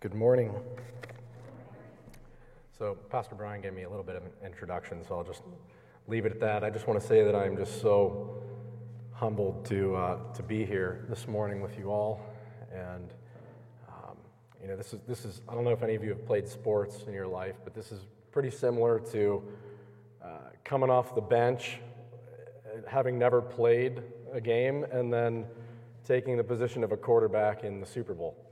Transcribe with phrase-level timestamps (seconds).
[0.00, 0.52] Good morning.
[2.78, 5.40] So, Pastor Brian gave me a little bit of an introduction, so I'll just
[6.06, 6.62] leave it at that.
[6.62, 8.42] I just want to say that I'm just so
[9.12, 12.20] humbled to, uh, to be here this morning with you all.
[12.70, 13.14] And,
[13.88, 14.18] um,
[14.60, 16.46] you know, this is, this is, I don't know if any of you have played
[16.46, 19.42] sports in your life, but this is pretty similar to
[20.22, 20.28] uh,
[20.62, 21.78] coming off the bench,
[22.66, 25.46] uh, having never played a game, and then
[26.04, 28.45] taking the position of a quarterback in the Super Bowl.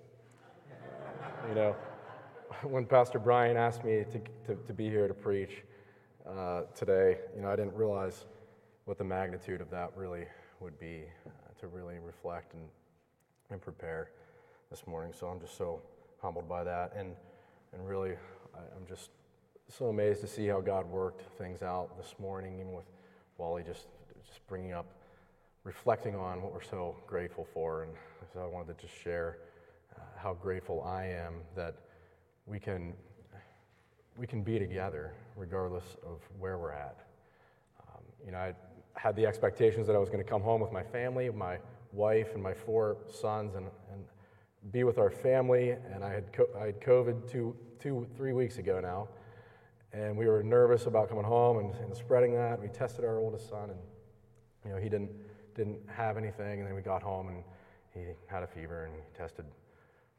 [1.48, 1.76] You know,
[2.62, 5.62] when Pastor Brian asked me to, to, to be here to preach
[6.28, 8.24] uh, today, you know, I didn't realize
[8.84, 10.24] what the magnitude of that really
[10.60, 12.62] would be uh, to really reflect and,
[13.50, 14.10] and prepare
[14.70, 15.12] this morning.
[15.18, 15.82] So I'm just so
[16.22, 16.92] humbled by that.
[16.96, 17.14] And,
[17.72, 18.12] and really,
[18.54, 19.10] I, I'm just
[19.68, 22.86] so amazed to see how God worked things out this morning, even with
[23.38, 23.86] Wally just,
[24.26, 24.86] just bringing up,
[25.64, 27.82] reflecting on what we're so grateful for.
[27.82, 27.92] And
[28.32, 29.38] so I wanted to just share
[30.16, 31.74] how grateful I am that
[32.46, 32.94] we can,
[34.16, 37.06] we can be together regardless of where we're at.
[37.80, 38.54] Um, you know, I
[38.94, 41.58] had the expectations that I was going to come home with my family, my
[41.92, 44.04] wife, and my four sons, and, and
[44.72, 45.70] be with our family.
[45.92, 49.08] And I had, co- I had COVID two, two, three weeks ago now.
[49.92, 52.60] And we were nervous about coming home and, and spreading that.
[52.60, 53.78] We tested our oldest son, and
[54.64, 55.10] you know, he didn't,
[55.54, 56.60] didn't have anything.
[56.60, 57.44] And then we got home, and
[57.92, 59.44] he had a fever, and he tested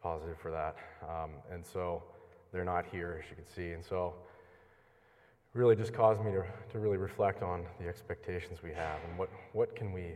[0.06, 0.76] positive for that.
[1.02, 2.04] Um, and so
[2.54, 3.72] they're not here, as you can see.
[3.72, 4.14] And so
[5.56, 9.30] really just caused me to, to really reflect on the expectations we have and what,
[9.54, 10.12] what can we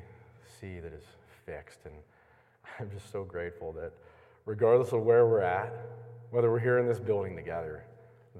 [0.61, 1.05] see that is
[1.43, 1.79] fixed.
[1.85, 1.95] And
[2.79, 3.91] I'm just so grateful that
[4.45, 5.73] regardless of where we're at,
[6.29, 7.83] whether we're here in this building together,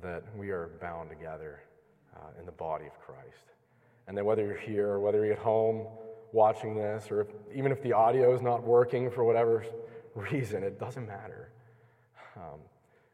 [0.03, 1.61] that we are bound together
[2.15, 3.47] uh, in the body of Christ.
[4.07, 5.87] And that whether you're here or whether you're at home
[6.31, 9.65] watching this, or if, even if the audio is not working for whatever
[10.31, 11.51] reason, it doesn't matter.
[12.35, 12.59] Um,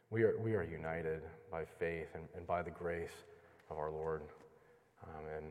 [0.10, 3.24] we, are, we are united by faith and, and by the grace
[3.70, 4.22] of our Lord.
[5.04, 5.46] Um, and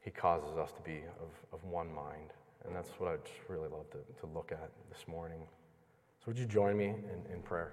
[0.00, 2.32] He causes us to be of, of one mind.
[2.66, 5.40] And that's what I'd just really love to, to look at this morning.
[6.20, 7.72] So, would you join me in, in prayer?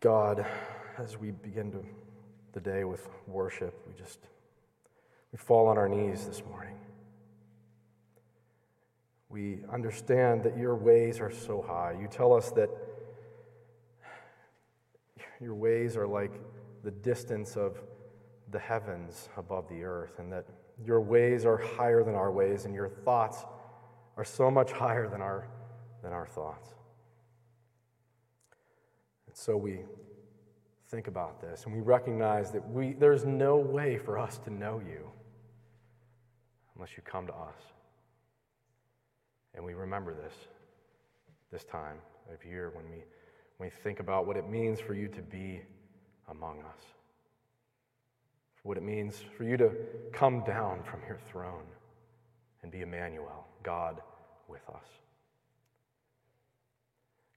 [0.00, 0.44] God,
[0.98, 1.84] as we begin to,
[2.52, 4.18] the day with worship, we just
[5.32, 6.76] we fall on our knees this morning.
[9.28, 11.96] We understand that your ways are so high.
[12.00, 12.70] You tell us that
[15.40, 16.32] your ways are like
[16.82, 17.78] the distance of
[18.50, 20.46] the heavens above the earth, and that
[20.84, 23.44] your ways are higher than our ways, and your thoughts
[24.16, 25.48] are so much higher than our,
[26.02, 26.70] than our thoughts.
[29.26, 29.80] And so we
[30.88, 34.80] think about this, and we recognize that we, there's no way for us to know
[34.86, 35.10] you
[36.76, 37.73] unless you come to us.
[39.54, 40.34] And we remember this
[41.52, 41.98] this time
[42.32, 43.04] of year when we
[43.58, 45.60] when we think about what it means for you to be
[46.28, 46.80] among us,
[48.62, 49.70] what it means for you to
[50.12, 51.66] come down from your throne
[52.62, 54.00] and be Emmanuel, God
[54.48, 54.86] with us.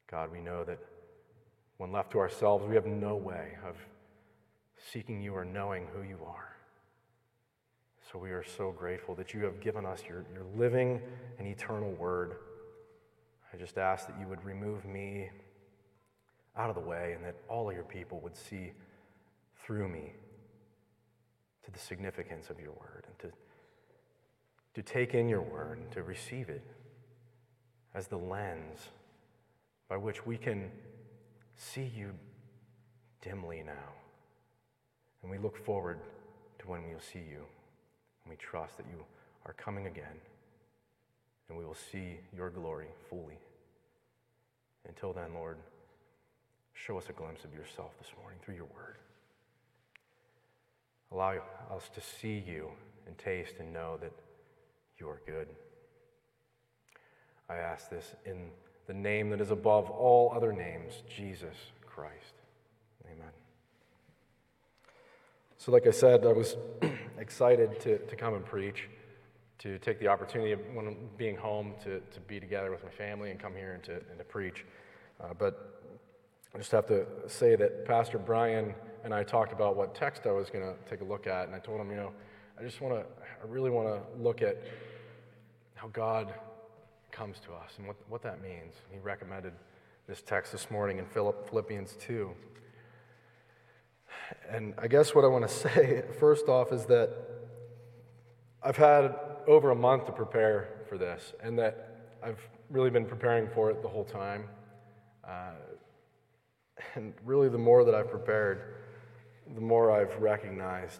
[0.09, 0.79] God, we know that
[1.77, 3.75] when left to ourselves, we have no way of
[4.91, 6.55] seeking you or knowing who you are.
[8.11, 11.01] So we are so grateful that you have given us your, your living
[11.39, 12.35] and eternal word.
[13.53, 15.29] I just ask that you would remove me
[16.57, 18.71] out of the way and that all of your people would see
[19.63, 20.13] through me
[21.63, 23.37] to the significance of your word and to,
[24.73, 26.63] to take in your word and to receive it
[27.93, 28.89] as the lens
[29.89, 30.69] by which we can
[31.55, 32.11] see you
[33.21, 33.93] dimly now.
[35.21, 35.99] And we look forward
[36.59, 37.43] to when we'll see you.
[38.23, 39.03] And we trust that you
[39.45, 40.21] are coming again
[41.49, 43.39] and we will see your glory fully.
[44.87, 45.57] Until then, Lord,
[46.85, 48.97] Show us a glimpse of yourself this morning through your word.
[51.11, 51.41] Allow
[51.75, 52.69] us to see you
[53.07, 54.11] and taste and know that
[54.99, 55.47] you are good.
[57.49, 58.49] I ask this in
[58.85, 61.55] the name that is above all other names, Jesus
[61.85, 62.35] Christ.
[63.05, 63.31] Amen.
[65.57, 66.55] So, like I said, I was
[67.17, 68.87] excited to, to come and preach,
[69.59, 73.31] to take the opportunity of when being home to, to be together with my family
[73.31, 74.65] and come here and to, and to preach.
[75.19, 75.81] Uh, but
[76.53, 78.73] I just have to say that Pastor Brian
[79.03, 81.55] and I talked about what text I was going to take a look at, and
[81.55, 82.11] I told him, you know,
[82.59, 84.63] I just want to, I really want to look at
[85.75, 86.33] how God
[87.11, 88.75] comes to us and what, what that means.
[88.91, 89.53] He recommended
[90.07, 92.31] this text this morning in Philippians 2.
[94.49, 97.36] And I guess what I want to say first off is that
[98.67, 99.15] I've had
[99.47, 103.81] over a month to prepare for this, and that I've really been preparing for it
[103.81, 104.43] the whole time.
[105.25, 105.51] Uh,
[106.95, 108.73] and really, the more that I've prepared,
[109.55, 110.99] the more I've recognized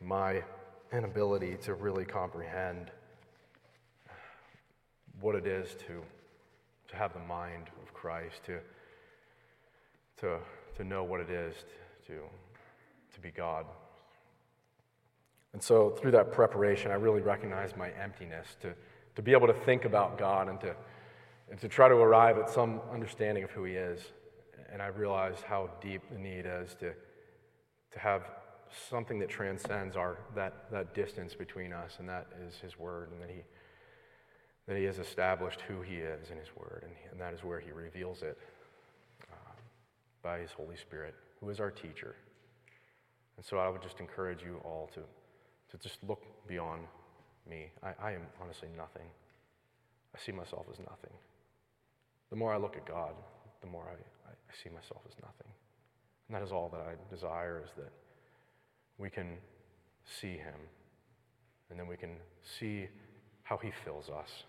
[0.00, 0.44] my
[0.92, 2.92] inability to really comprehend
[5.20, 6.02] what it is to,
[6.86, 8.60] to have the mind of Christ, to,
[10.18, 10.38] to,
[10.76, 11.56] to know what it is
[12.06, 12.20] to,
[13.12, 13.66] to be God.
[15.52, 18.72] And so, through that preparation, I really recognized my emptiness to,
[19.16, 20.74] to be able to think about God and to,
[21.50, 24.00] and to try to arrive at some understanding of who He is.
[24.72, 26.92] And I realized how deep the need is to,
[27.90, 28.22] to have
[28.88, 33.20] something that transcends our, that, that distance between us, and that is His Word, and
[33.20, 33.42] that He,
[34.66, 37.60] that he has established who He is in His Word, and, and that is where
[37.60, 38.38] He reveals it
[39.30, 39.52] uh,
[40.22, 42.16] by His Holy Spirit, who is our teacher.
[43.36, 45.00] And so I would just encourage you all to
[45.72, 46.82] to just look beyond
[47.48, 47.72] me.
[47.82, 49.06] I, I am honestly nothing.
[50.14, 51.12] I see myself as nothing.
[52.30, 53.14] The more I look at God,
[53.62, 53.94] the more I,
[54.28, 54.32] I,
[54.62, 55.50] see myself as nothing.
[56.28, 57.92] And that is all that I desire is that
[58.98, 59.38] we can
[60.04, 60.60] see him
[61.70, 62.16] and then we can
[62.58, 62.86] see
[63.42, 64.44] how he fills us.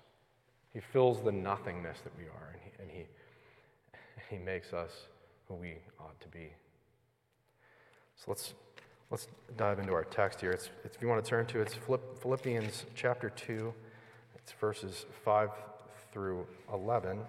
[0.74, 3.06] He fills the nothingness that we are and he, and he,
[4.36, 4.92] he makes us
[5.48, 6.52] who we ought to be.
[8.18, 8.54] So let's
[9.14, 9.28] Let's
[9.58, 10.50] dive into our text here.
[10.50, 11.76] It's, it's, if you want to turn to it, it's
[12.20, 13.72] Philippians chapter 2.
[14.34, 15.52] It's verses 5
[16.12, 17.20] through 11.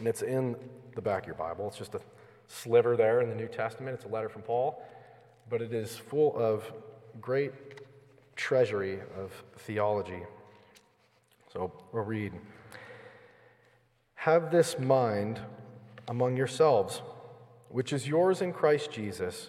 [0.00, 0.54] And it's in
[0.94, 1.66] the back of your Bible.
[1.66, 2.02] It's just a
[2.46, 3.94] sliver there in the New Testament.
[3.94, 4.84] It's a letter from Paul,
[5.48, 6.70] but it is full of
[7.22, 7.52] great
[8.36, 10.24] treasury of theology.
[11.50, 12.34] So we'll read
[14.16, 15.40] Have this mind
[16.06, 17.00] among yourselves,
[17.70, 19.48] which is yours in Christ Jesus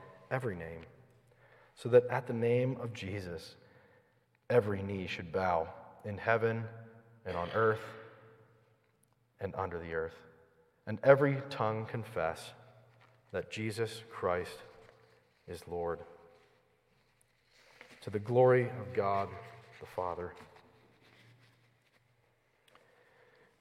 [0.31, 0.81] every name,
[1.75, 3.55] so that at the name of Jesus,
[4.49, 5.67] every knee should bow
[6.03, 6.63] in heaven
[7.25, 7.83] and on earth
[9.39, 10.15] and under the earth,
[10.87, 12.51] and every tongue confess
[13.31, 14.57] that Jesus Christ
[15.47, 15.99] is Lord.
[18.01, 19.29] To the glory of God
[19.81, 20.33] the Father.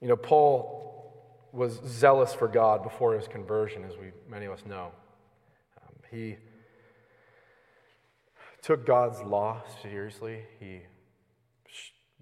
[0.00, 4.64] You know, Paul was zealous for God before his conversion, as we many of us
[4.66, 4.92] know.
[5.82, 6.36] Um, he
[8.62, 10.42] took God's law seriously.
[10.58, 10.80] He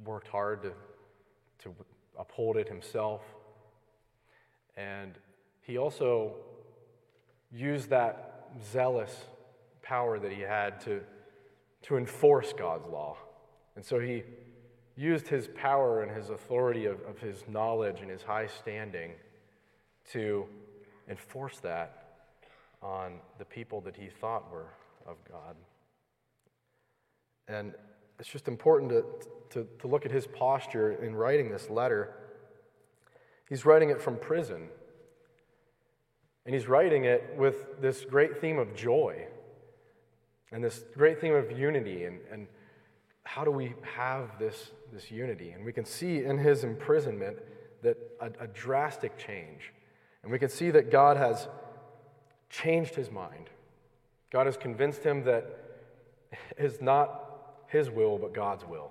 [0.05, 0.73] worked hard to,
[1.65, 1.75] to
[2.19, 3.23] uphold it himself.
[4.77, 5.19] And
[5.63, 6.35] he also
[7.51, 9.25] used that zealous
[9.83, 11.01] power that he had to,
[11.83, 13.17] to enforce God's law.
[13.75, 14.23] And so he
[14.97, 19.13] used his power and his authority of, of his knowledge and his high standing
[20.13, 20.47] to
[21.09, 22.05] enforce that
[22.83, 24.69] on the people that he thought were
[25.07, 25.57] of God.
[27.49, 27.73] And
[28.19, 29.05] it's just important to,
[29.51, 32.15] to, to look at his posture in writing this letter.
[33.49, 34.69] He's writing it from prison.
[36.45, 39.27] And he's writing it with this great theme of joy
[40.51, 42.05] and this great theme of unity.
[42.05, 42.47] And, and
[43.25, 45.51] how do we have this, this unity?
[45.51, 47.39] And we can see in his imprisonment
[47.83, 49.73] that a, a drastic change.
[50.23, 51.49] And we can see that God has
[52.51, 53.51] changed his mind.
[54.31, 55.47] God has convinced him that
[56.59, 57.28] is not
[57.69, 58.91] his will, but God's will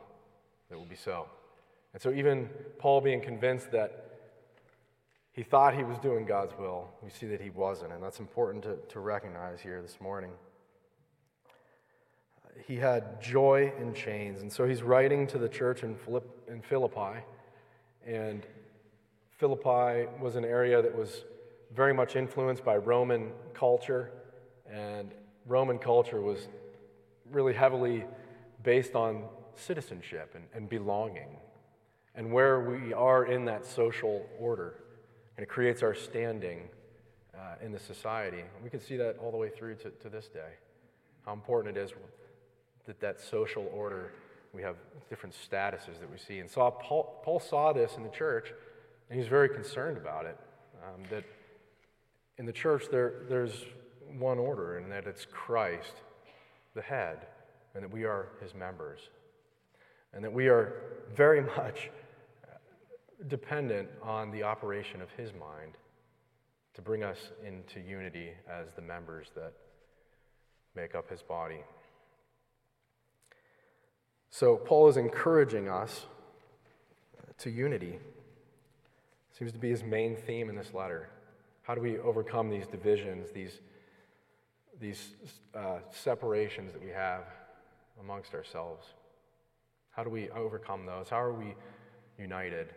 [0.70, 1.28] that will be so.
[1.94, 4.08] And so, even Paul being convinced that
[5.38, 7.94] he thought he was doing God's will, we see that he wasn't.
[7.94, 10.32] And that's important to, to recognize here this morning.
[12.44, 14.42] Uh, he had joy in chains.
[14.42, 17.20] And so he's writing to the church in, Philipp, in Philippi.
[18.04, 18.48] And
[19.38, 21.24] Philippi was an area that was
[21.76, 24.12] very much influenced by Roman culture.
[24.68, 25.12] And
[25.46, 26.48] Roman culture was
[27.32, 28.06] really heavily
[28.64, 29.24] based on
[29.56, 31.38] citizenship and, and belonging
[32.16, 34.76] and where we are in that social order.
[35.38, 36.64] And it creates our standing
[37.36, 38.44] uh, in the society.
[38.64, 40.56] We can see that all the way through to, to this day.
[41.26, 41.92] How important it is
[42.88, 44.14] that that social order,
[44.54, 44.78] we have
[45.10, 46.40] different statuses that we see.
[46.40, 48.52] And saw Paul, Paul saw this in the church,
[49.10, 50.40] and he's very concerned about it.
[50.84, 51.24] Um, that
[52.38, 53.66] in the church, there, there's
[54.18, 55.94] one order, and that it's Christ,
[56.74, 57.28] the head
[57.78, 59.10] and that we are his members,
[60.12, 60.74] and that we are
[61.16, 61.92] very much
[63.28, 65.78] dependent on the operation of his mind
[66.74, 69.54] to bring us into unity as the members that
[70.76, 71.60] make up his body.
[74.32, 76.08] So, Paul is encouraging us
[77.40, 78.00] to unity.
[79.38, 81.10] Seems to be his main theme in this letter.
[81.62, 83.60] How do we overcome these divisions, these,
[84.80, 85.10] these
[85.54, 87.24] uh, separations that we have
[88.02, 88.86] amongst ourselves?
[89.92, 91.10] How do we overcome those?
[91.10, 91.56] How are we
[92.20, 92.74] united?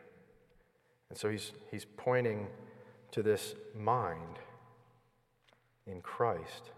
[1.09, 2.47] And so he's, he's pointing
[3.13, 4.39] to this mind
[5.87, 6.71] in Christ.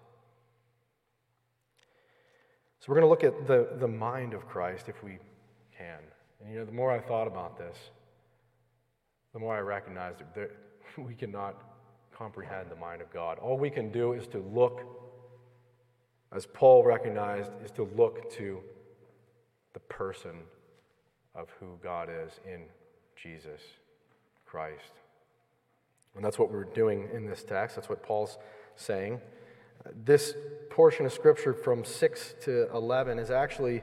[2.81, 5.19] So we're going to look at the, the mind of Christ if we
[5.77, 5.99] can.
[6.41, 7.77] And you know, the more I thought about this,
[9.33, 10.51] the more I recognized that
[10.99, 11.63] we cannot
[12.17, 13.39] comprehend the mind of God.
[13.39, 14.83] All we can do is to look,
[16.35, 18.61] as Paul recognized, is to look to
[19.75, 20.37] the person
[21.35, 22.63] of who God is in
[23.21, 23.61] Jesus
[24.47, 24.93] Christ.
[26.15, 27.77] And that's what we're doing in this text.
[27.77, 28.39] That's what Paul's
[28.77, 29.21] saying.
[30.05, 30.35] This
[30.71, 33.83] portion of Scripture from 6 to 11 is actually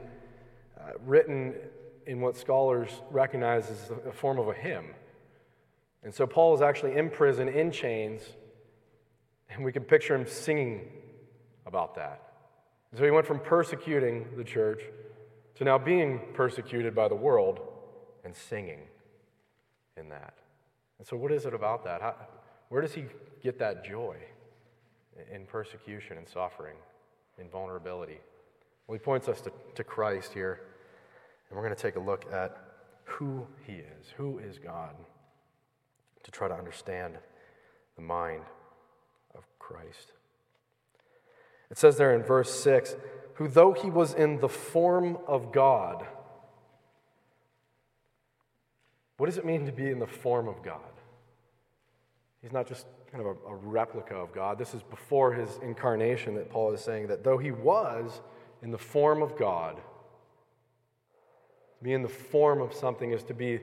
[0.78, 1.54] uh, written
[2.06, 4.86] in what scholars recognize as a form of a hymn.
[6.02, 8.22] And so Paul is actually in prison, in chains,
[9.50, 10.88] and we can picture him singing
[11.66, 12.29] about that.
[12.96, 14.82] So he went from persecuting the church
[15.56, 17.60] to now being persecuted by the world
[18.24, 18.80] and singing
[19.96, 20.34] in that.
[20.98, 22.00] And so, what is it about that?
[22.00, 22.14] How,
[22.68, 23.04] where does he
[23.42, 24.16] get that joy
[25.32, 26.76] in persecution and suffering,
[27.38, 28.18] in vulnerability?
[28.86, 30.60] Well, he points us to, to Christ here,
[31.48, 32.56] and we're going to take a look at
[33.04, 34.06] who he is.
[34.16, 34.94] Who is God?
[36.24, 37.14] To try to understand
[37.96, 38.42] the mind
[39.34, 40.12] of Christ.
[41.70, 42.96] It says there in verse 6
[43.34, 46.04] who, though he was in the form of God,
[49.16, 50.80] what does it mean to be in the form of God?
[52.42, 54.58] He's not just kind of a, a, replica of God.
[54.58, 58.20] This is before his incarnation that Paul is saying that though he was
[58.62, 63.60] in the form of God, to be in the form of something is to be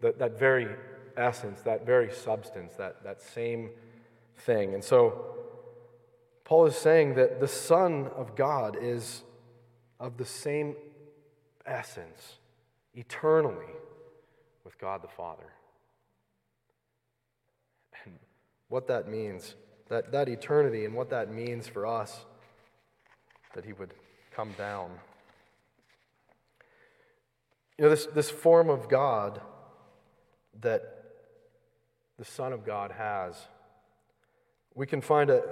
[0.00, 0.68] that, that very
[1.16, 3.70] essence, that very substance, that, that same
[4.36, 4.74] thing.
[4.74, 5.35] And so
[6.46, 9.24] Paul is saying that the Son of God is
[9.98, 10.76] of the same
[11.66, 12.36] essence
[12.94, 13.66] eternally
[14.64, 15.52] with God the Father.
[18.04, 18.14] And
[18.68, 19.56] what that means,
[19.88, 22.24] that, that eternity and what that means for us,
[23.56, 23.92] that He would
[24.32, 24.92] come down.
[27.76, 29.40] You know, this, this form of God
[30.60, 31.06] that
[32.20, 33.34] the Son of God has,
[34.76, 35.42] we can find a,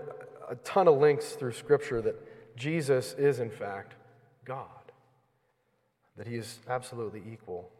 [0.49, 2.15] a ton of links through Scripture that
[2.57, 3.95] Jesus is, in fact,
[4.45, 4.69] God,
[6.17, 7.71] that He is absolutely equal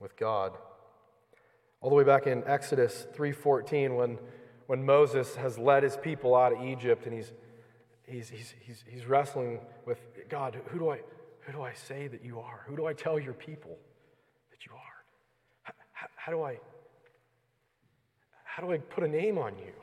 [0.00, 0.52] with God
[1.84, 4.18] all the way back in Exodus 3:14 when,
[4.68, 7.30] when Moses has led his people out of Egypt and he's,
[8.06, 9.98] he's, he's, he's, he's wrestling with
[10.30, 11.00] God, who do, I,
[11.40, 12.62] who do I say that you are?
[12.66, 13.76] Who do I tell your people
[14.50, 15.74] that you are?
[15.92, 16.58] How, how, do I
[18.44, 19.74] how do I put a name on you?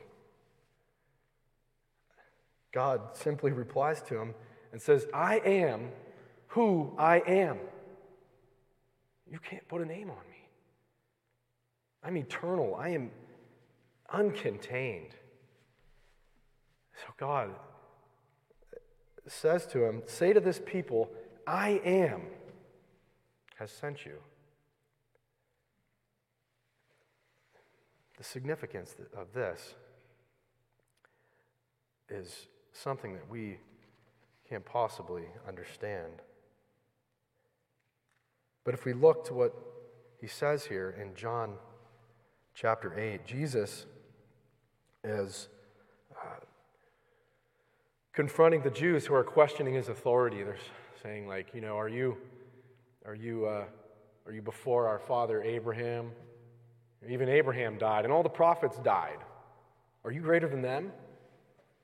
[2.72, 4.34] God simply replies to him
[4.72, 5.90] and says, I am
[6.48, 7.58] who I am.
[9.30, 10.48] You can't put a name on me.
[12.02, 12.74] I'm eternal.
[12.74, 13.10] I am
[14.12, 15.12] uncontained.
[16.94, 17.50] So God
[19.26, 21.10] says to him, Say to this people,
[21.46, 22.22] I am
[23.58, 24.18] has sent you.
[28.18, 29.74] The significance of this
[32.08, 33.58] is something that we
[34.48, 36.12] can't possibly understand.
[38.64, 39.54] But if we look to what
[40.20, 41.54] he says here in John
[42.54, 43.86] chapter 8, Jesus
[45.02, 45.48] is
[46.12, 46.40] uh,
[48.12, 50.42] confronting the Jews who are questioning his authority.
[50.42, 50.56] They're
[51.02, 52.16] saying, like, you know, are you,
[53.04, 53.64] are you, uh,
[54.26, 56.12] are you before our father Abraham?
[57.08, 59.18] Even Abraham died, and all the prophets died.
[60.04, 60.92] Are you greater than them?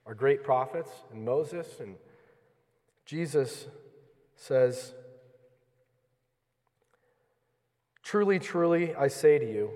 [0.09, 1.81] Our great prophets and Moses?
[1.81, 1.97] And
[3.05, 3.67] Jesus
[4.37, 4.95] says,
[8.03, 9.71] Truly, truly, I say to you,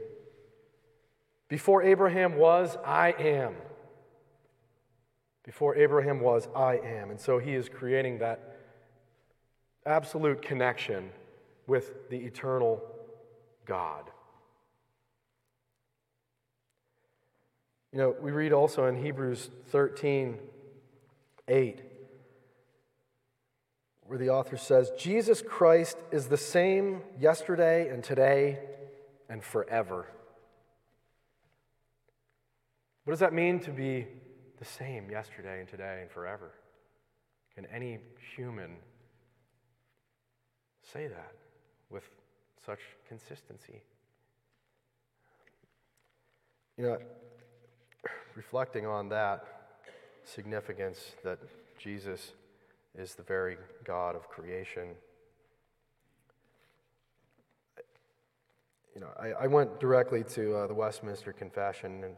[1.48, 3.54] before Abraham was, I am.
[5.44, 7.10] Before Abraham was, I am.
[7.10, 8.56] And so he is creating that
[9.84, 11.10] absolute connection
[11.66, 12.80] with the eternal
[13.66, 14.10] God.
[17.92, 20.38] You know, we read also in Hebrews 13
[21.48, 21.82] 8,
[24.06, 28.60] where the author says, Jesus Christ is the same yesterday and today
[29.28, 30.06] and forever.
[33.04, 34.06] What does that mean to be
[34.58, 36.52] the same yesterday and today and forever?
[37.54, 37.98] Can any
[38.36, 38.76] human
[40.92, 41.32] say that
[41.90, 42.04] with
[42.64, 43.82] such consistency?
[46.78, 46.98] You know,
[48.36, 49.44] reflecting on that
[50.24, 51.38] significance that
[51.78, 52.32] Jesus
[52.98, 54.88] is the very God of creation.
[58.94, 62.14] You know, I, I went directly to uh, the Westminster Confession, and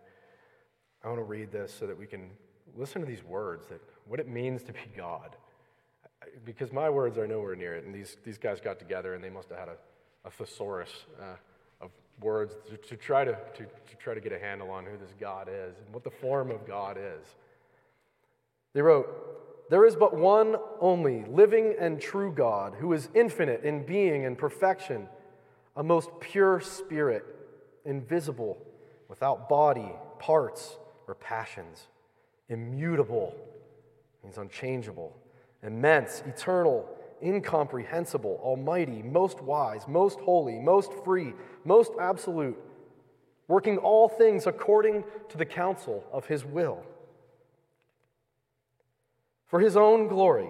[1.05, 2.31] I want to read this so that we can
[2.77, 5.37] listen to these words, that what it means to be God.
[6.45, 9.31] Because my words are nowhere near it, and these, these guys got together and they
[9.31, 9.77] must have had a,
[10.25, 10.91] a thesaurus
[11.21, 11.37] uh,
[12.21, 15.15] words to, to, try to, to, to try to get a handle on who this
[15.19, 17.27] God is and what the form of God is.
[18.73, 23.85] They wrote, There is but one only living and true God who is infinite in
[23.85, 25.09] being and perfection,
[25.77, 27.25] a most pure spirit,
[27.85, 28.59] invisible,
[29.09, 31.89] without body, parts, or passions,
[32.49, 33.35] immutable,
[34.23, 35.15] means unchangeable,
[35.63, 36.89] immense, eternal,
[37.25, 41.33] incomprehensible, almighty, most wise, most holy, most free,
[41.65, 42.57] most absolute,
[43.49, 46.83] working all things according to the counsel of his will.
[49.47, 50.49] For his own glory,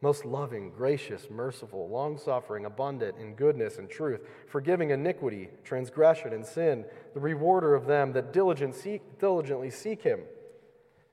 [0.00, 6.46] most loving, gracious, merciful, long suffering, abundant in goodness and truth, forgiving iniquity, transgression, and
[6.46, 10.20] sin, the rewarder of them that diligent seek, diligently seek him,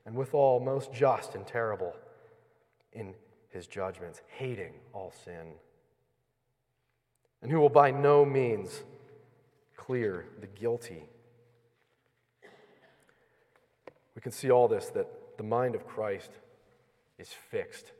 [0.04, 1.94] and withal most just and terrible
[2.92, 3.12] in
[3.56, 5.54] his judgments, hating all sin,
[7.42, 8.82] and who will by no means
[9.76, 11.02] clear the guilty.
[14.14, 15.08] We can see all this that
[15.38, 16.30] the mind of Christ
[17.18, 17.92] is fixed,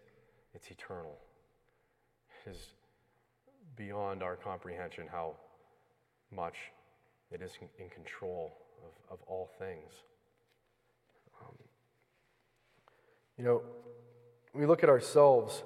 [0.54, 1.16] it's eternal.
[2.44, 2.72] It is
[3.76, 5.34] beyond our comprehension how
[6.34, 6.56] much
[7.30, 8.52] it is in control
[8.84, 9.92] of, of all things.
[11.40, 11.54] Um,
[13.38, 13.62] you know,
[14.56, 15.62] we look at ourselves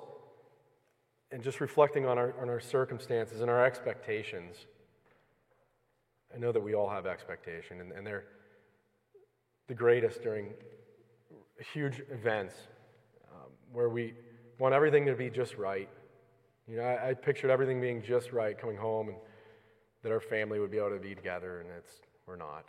[1.33, 4.57] and just reflecting on our, on our circumstances and our expectations.
[6.35, 8.25] I know that we all have expectation, and, and they're
[9.69, 10.49] the greatest during
[11.73, 12.55] huge events
[13.33, 14.15] um, where we
[14.59, 15.89] want everything to be just right.
[16.67, 19.19] You know, I, I pictured everything being just right coming home and
[20.03, 22.67] that our family would be able to be together, and it's, we're not.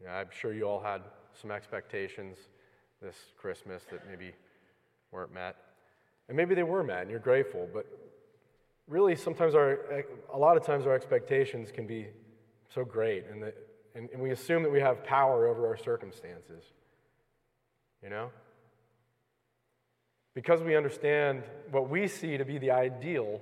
[0.00, 1.02] You know, I'm sure you all had
[1.40, 2.36] some expectations
[3.00, 4.32] this Christmas that maybe
[5.12, 5.56] weren't met.
[6.28, 7.86] And maybe they were met, and you're grateful, but
[8.88, 12.08] really sometimes our, a lot of times our expectations can be
[12.74, 13.54] so great, and, that,
[13.94, 16.64] and, and we assume that we have power over our circumstances.
[18.02, 18.30] You know?
[20.34, 23.40] Because we understand what we see to be the ideal,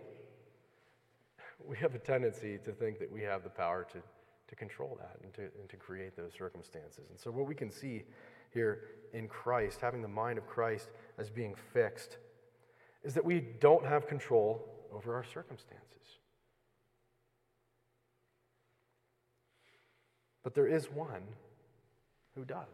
[1.67, 3.99] we have a tendency to think that we have the power to,
[4.49, 7.05] to control that and to, and to create those circumstances.
[7.09, 8.03] And so, what we can see
[8.53, 8.81] here
[9.13, 10.89] in Christ, having the mind of Christ
[11.21, 12.17] as being fixed,
[13.05, 15.87] is that we don't have control over our circumstances.
[20.43, 21.23] But there is one
[22.35, 22.67] who does.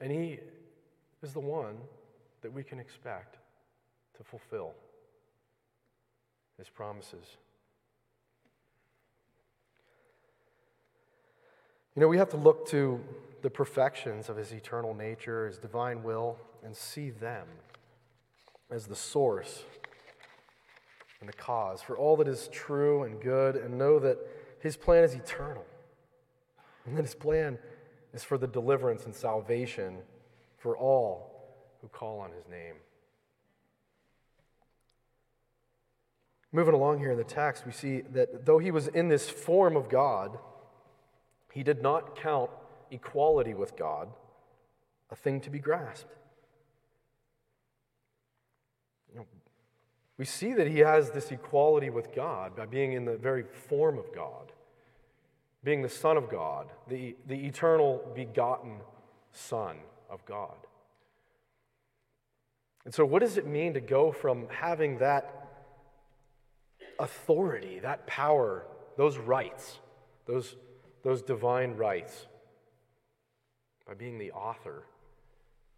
[0.00, 0.40] And he
[1.22, 1.76] is the one
[2.42, 3.38] that we can expect
[4.16, 4.72] to fulfill
[6.58, 7.24] his promises.
[11.94, 13.00] You know, we have to look to
[13.46, 17.46] the perfections of his eternal nature, his divine will, and see them
[18.72, 19.62] as the source
[21.20, 24.18] and the cause for all that is true and good, and know that
[24.58, 25.64] his plan is eternal,
[26.86, 27.56] and that his plan
[28.12, 29.98] is for the deliverance and salvation
[30.58, 32.74] for all who call on his name.
[36.50, 39.76] Moving along here in the text, we see that though he was in this form
[39.76, 40.36] of God,
[41.52, 42.50] he did not count
[42.90, 44.08] equality with God
[45.10, 46.16] a thing to be grasped.
[50.18, 53.98] we see that he has this equality with God by being in the very form
[53.98, 54.52] of God,
[55.62, 58.78] being the Son of God, the, the eternal begotten
[59.32, 59.76] Son
[60.08, 60.56] of God.
[62.86, 65.48] And so, what does it mean to go from having that
[66.98, 68.64] authority, that power,
[68.96, 69.80] those rights,
[70.26, 70.56] those,
[71.02, 72.26] those divine rights,
[73.86, 74.82] by being the author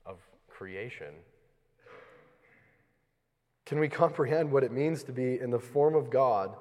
[0.07, 0.17] of
[0.49, 1.15] creation?
[3.67, 6.57] Can we comprehend what it means to be in the form of God,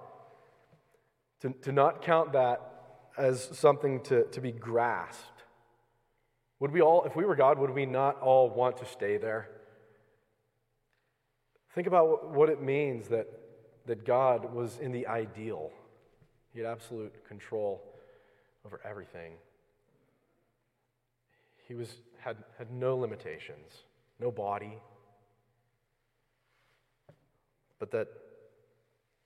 [1.41, 2.61] to, to not count that
[3.17, 5.43] as something to, to be grasped?
[6.59, 9.49] Would we all, if we were God, would we not all want to stay there?
[11.73, 13.27] Think about what it means that,
[13.85, 15.71] that God was in the ideal.
[16.51, 17.83] He had absolute control
[18.65, 19.33] over everything.
[21.67, 23.83] He was, had, had no limitations,
[24.19, 24.79] no body,
[27.77, 28.07] but that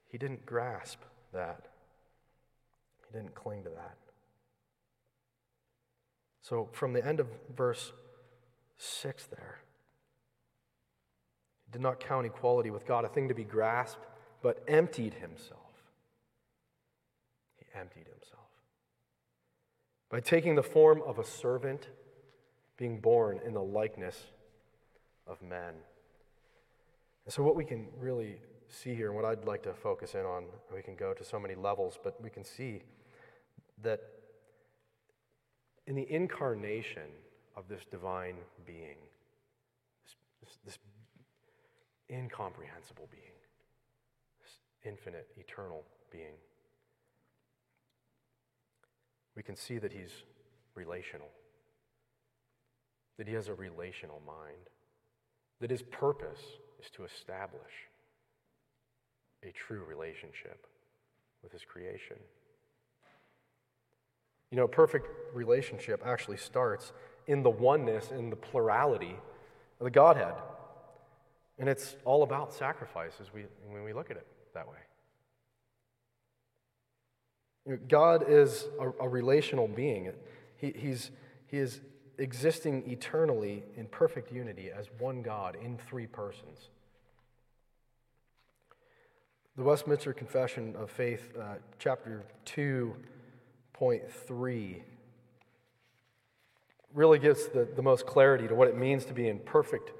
[0.08, 1.00] he didn't grasp
[1.34, 1.68] that.
[3.08, 3.98] He didn't cling to that.
[6.42, 7.94] So, from the end of verse
[8.78, 9.60] 6 there,
[11.66, 14.06] he did not count equality with God a thing to be grasped,
[14.42, 15.60] but emptied himself.
[17.58, 18.42] He emptied himself.
[20.10, 21.88] By taking the form of a servant,
[22.82, 24.18] being born in the likeness
[25.28, 25.76] of men.
[27.26, 28.38] And so, what we can really
[28.70, 31.40] see here, and what I'd like to focus in on, we can go to so
[31.40, 32.82] many levels, but we can see
[33.84, 34.02] that
[35.86, 37.10] in the incarnation
[37.56, 38.98] of this divine being,
[40.42, 40.80] this, this,
[42.10, 43.38] incomprehensible being,
[44.42, 44.54] this
[44.92, 46.34] infinite, eternal being,
[49.36, 50.24] we can see that he's
[50.74, 51.30] relational,
[53.22, 54.72] that he has a relational mind,
[55.60, 56.42] that his purpose
[56.84, 57.72] is to establish
[59.44, 60.66] a true relationship
[61.44, 62.16] with his creation.
[64.50, 66.94] You know, perfect relationship actually starts
[67.28, 69.16] in the oneness, in the plurality
[69.80, 70.34] of the Godhead.
[71.60, 74.66] And it's all about sacrifice as we, when we look at it that
[77.68, 77.78] way.
[77.88, 80.12] God is a, a, relational being.
[80.58, 81.12] He, he's,
[81.46, 81.82] he is
[82.18, 86.70] existing eternally in perfect unity as one God in three persons.
[89.58, 94.82] The Westminster Confession of Faith, uh, chapter 2.3,
[96.94, 99.92] really gives the, the most clarity to what it means to be in perfect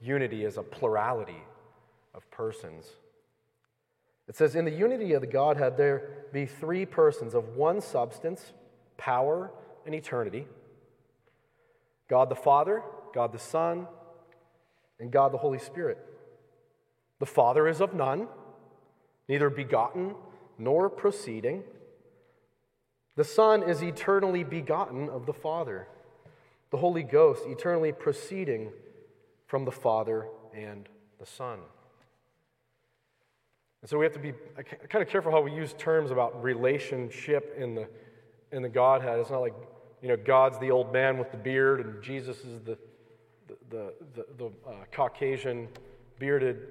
[0.00, 1.42] unity as a plurality
[2.14, 2.86] of persons.
[4.28, 8.52] It says, In the unity of the Godhead, there be three persons of one substance,
[8.96, 9.50] power,
[9.86, 10.46] and eternity
[12.08, 12.82] God the Father,
[13.14, 13.86] God the Son,
[14.98, 15.98] and God the Holy Spirit.
[17.18, 18.28] The Father is of none
[19.28, 20.14] neither begotten
[20.58, 21.62] nor proceeding.
[23.16, 25.86] The Son is eternally begotten of the Father,
[26.70, 28.72] the Holy Ghost eternally proceeding
[29.46, 30.88] from the Father and
[31.20, 31.58] the Son.
[33.82, 34.32] And so we have to be
[34.88, 37.88] kind of careful how we use terms about relationship in the,
[38.50, 39.20] in the Godhead.
[39.20, 39.54] It's not like,
[40.02, 42.78] you know, God's the old man with the beard and Jesus is the,
[43.70, 45.68] the, the, the, uh, Caucasian
[46.18, 46.68] bearded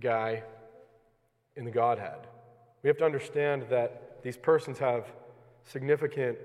[0.00, 0.42] guy
[1.56, 2.26] in the Godhead.
[2.82, 5.06] We have to understand that these persons have
[5.64, 6.38] significant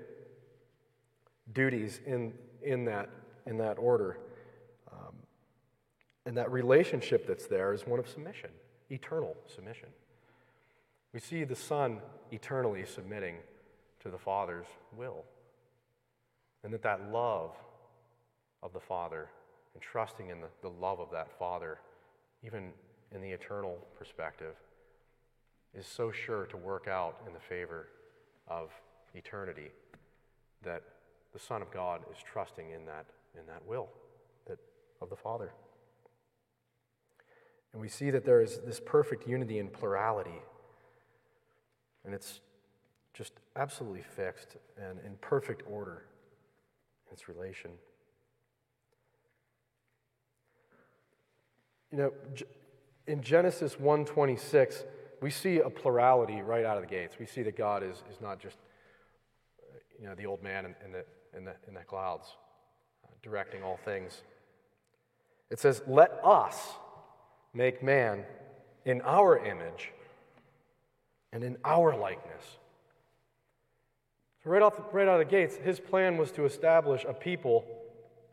[1.52, 3.08] duties in, in, that,
[3.46, 4.18] in that order.
[4.92, 5.14] Um,
[6.26, 8.50] and that relationship that's there is one of submission,
[8.90, 9.88] eternal submission.
[11.12, 13.36] We see the Son eternally submitting
[14.00, 14.66] to the Father's
[14.96, 15.24] will.
[16.64, 17.52] And that that love
[18.62, 19.28] of the Father
[19.74, 21.78] and trusting in the, the love of that Father,
[22.44, 22.70] even
[23.14, 24.54] in the eternal perspective,
[25.74, 27.88] is so sure to work out in the favor
[28.48, 28.70] of
[29.14, 29.70] eternity
[30.62, 30.82] that
[31.32, 33.06] the Son of God is trusting in that,
[33.38, 33.88] in that will
[34.46, 34.58] that,
[35.00, 35.52] of the Father.
[37.72, 40.42] And we see that there is this perfect unity in plurality.
[42.04, 42.40] And it's
[43.12, 46.04] just absolutely fixed and in perfect order
[47.12, 47.70] its relation.
[51.90, 52.12] You know,
[53.06, 54.84] in Genesis 126,
[55.20, 57.16] we see a plurality right out of the gates.
[57.18, 58.58] We see that God is, is not just
[59.98, 61.04] you know, the old man in, in the,
[61.36, 62.36] in, the, in the clouds,
[63.04, 64.22] uh, directing all things.
[65.50, 66.74] It says, Let us
[67.52, 68.24] make man
[68.84, 69.92] in our image
[71.32, 72.58] and in our likeness.
[74.48, 77.66] Right, off, right out of the gates, his plan was to establish a people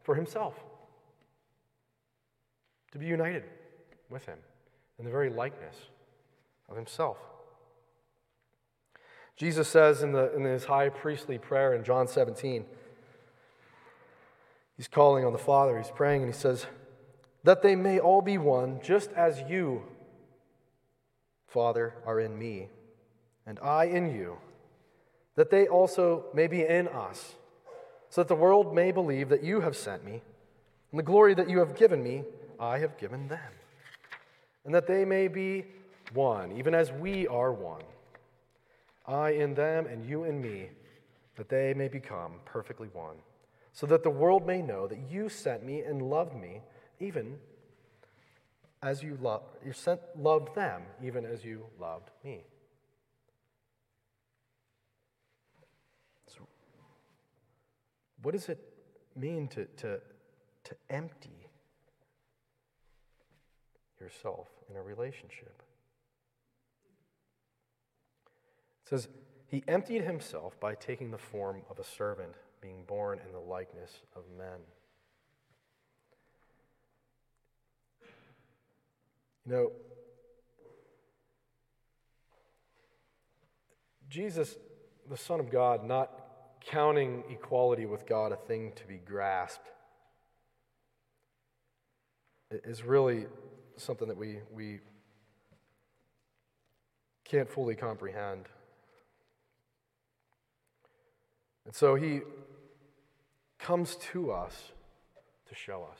[0.04, 0.56] for himself,
[2.94, 3.44] to be united
[4.10, 4.38] with him
[4.98, 5.76] in the very likeness
[6.70, 7.18] of himself.
[9.36, 12.64] Jesus says in, the, in his high priestly prayer in John 17,
[14.78, 16.66] he's calling on the Father, he's praying, and he says,
[17.44, 19.84] That they may all be one, just as you,
[21.50, 22.70] Father, are in me,
[23.46, 24.38] and I in you,
[25.36, 27.36] that they also may be in us,
[28.10, 30.22] so that the world may believe that you have sent me,
[30.92, 32.24] and the glory that you have given me,
[32.60, 33.52] I have given them,
[34.64, 35.66] and that they may be
[36.14, 37.84] one, even as we are one.
[39.08, 40.70] I in them and you in me,
[41.36, 43.18] that they may become perfectly one,
[43.74, 46.62] so that the world may know that you sent me and loved me,
[47.00, 47.38] even
[48.82, 52.46] as you, lo- you sent, loved them, even as you loved me.
[58.26, 58.58] What does it
[59.16, 60.00] mean to, to,
[60.64, 61.48] to empty
[64.02, 65.62] yourself in a relationship?
[68.84, 69.08] It says,
[69.46, 73.92] He emptied himself by taking the form of a servant, being born in the likeness
[74.16, 74.58] of men.
[79.46, 79.72] You know,
[84.10, 84.56] Jesus,
[85.08, 86.25] the Son of God, not
[86.66, 89.70] counting equality with God a thing to be grasped,
[92.52, 93.26] is really
[93.78, 94.80] something that we, we
[97.24, 98.46] can't fully comprehend.
[101.66, 102.22] And so he
[103.60, 104.72] comes to us
[105.50, 106.00] to show us.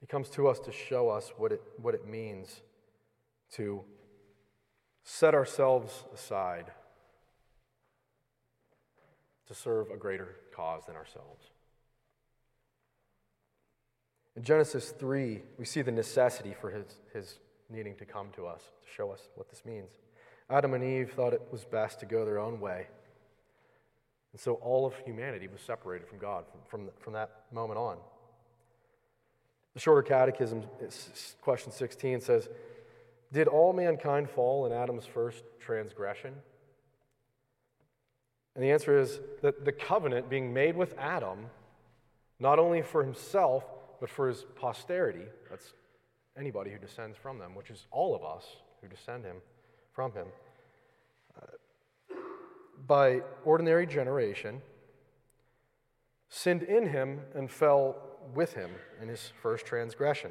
[0.00, 2.62] He comes to us to show us what it, what it means
[3.52, 3.82] to
[5.04, 6.66] set ourselves aside
[9.48, 11.50] to serve a greater cause than ourselves.
[14.36, 18.60] In Genesis 3, we see the necessity for his, his needing to come to us
[18.60, 19.90] to show us what this means.
[20.48, 22.86] Adam and Eve thought it was best to go their own way.
[24.32, 27.98] And so all of humanity was separated from God from, from, from that moment on.
[29.74, 30.64] The Shorter Catechism,
[31.40, 32.48] question 16, says
[33.32, 36.34] Did all mankind fall in Adam's first transgression?
[38.54, 41.46] And the answer is that the covenant being made with Adam,
[42.38, 43.64] not only for himself,
[44.00, 45.72] but for his posterity, that's
[46.36, 48.44] anybody who descends from them, which is all of us
[48.80, 49.36] who descend him
[49.92, 50.26] from him,
[51.40, 52.14] uh,
[52.86, 54.60] by ordinary generation,
[56.28, 57.96] sinned in him and fell
[58.34, 60.30] with him in his first transgression.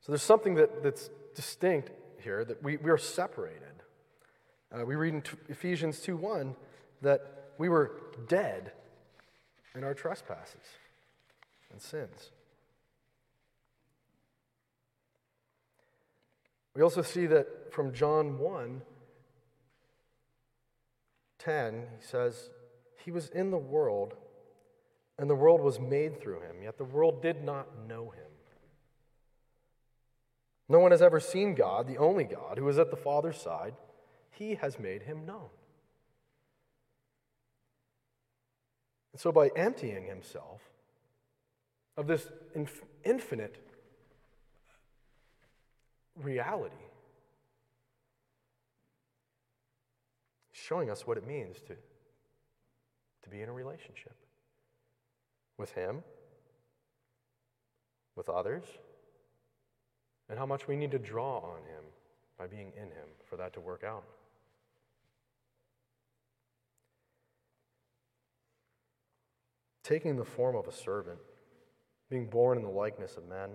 [0.00, 3.67] So there's something that, that's distinct here that we, we are separated.
[4.72, 6.54] Uh, we read in t- Ephesians 2 1
[7.02, 7.92] that we were
[8.28, 8.72] dead
[9.74, 10.64] in our trespasses
[11.70, 12.30] and sins.
[16.74, 18.82] We also see that from John 1
[21.38, 22.50] 10, he says,
[23.04, 24.14] He was in the world,
[25.18, 28.24] and the world was made through him, yet the world did not know him.
[30.68, 33.74] No one has ever seen God, the only God, who is at the Father's side.
[34.30, 35.48] He has made him known.
[39.12, 40.60] And so, by emptying himself
[41.96, 43.56] of this inf- infinite
[46.14, 46.74] reality,
[50.52, 51.74] showing us what it means to,
[53.22, 54.14] to be in a relationship
[55.58, 56.02] with Him,
[58.16, 58.64] with others,
[60.28, 61.84] and how much we need to draw on Him
[62.38, 64.04] by being in Him for that to work out.
[69.88, 71.18] Taking the form of a servant,
[72.10, 73.48] being born in the likeness of men,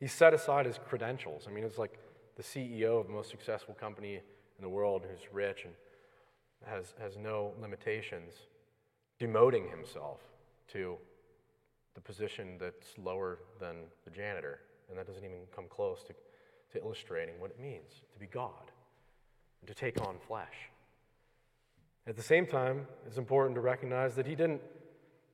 [0.00, 1.46] he set aside his credentials.
[1.48, 1.96] I mean, it's like
[2.36, 5.74] the CEO of the most successful company in the world who's rich and
[6.66, 8.32] has, has no limitations,
[9.20, 10.18] demoting himself
[10.72, 10.96] to
[11.94, 14.58] the position that's lower than the janitor.
[14.88, 16.14] And that doesn't even come close to,
[16.72, 18.72] to illustrating what it means to be God
[19.60, 20.68] and to take on flesh.
[22.06, 24.60] At the same time, it's important to recognize that he didn't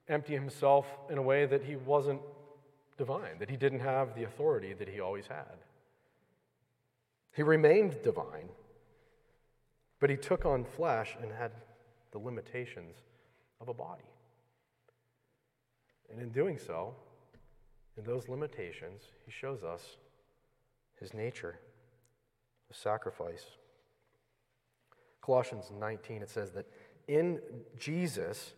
[0.08, 2.20] empty himself in a way that he wasn't
[2.96, 5.58] divine, that he didn't have the authority that he always had.
[7.34, 8.50] He remained divine,
[10.00, 11.52] but he took on flesh and had
[12.12, 12.96] the limitations
[13.60, 14.02] of a body.
[16.10, 16.94] And in doing so,
[17.96, 19.96] in those limitations, he shows us
[20.98, 21.58] his nature,
[22.68, 23.44] the sacrifice.
[25.22, 26.66] Colossians 19, it says that
[27.08, 27.40] in
[27.78, 28.52] Jesus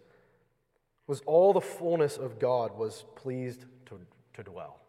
[1.07, 3.99] was all the fullness of God was pleased to
[4.35, 4.81] to dwell.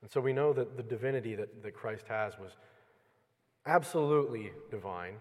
[0.00, 2.52] And so we know that the divinity that, that Christ has was
[3.66, 5.16] absolutely divine,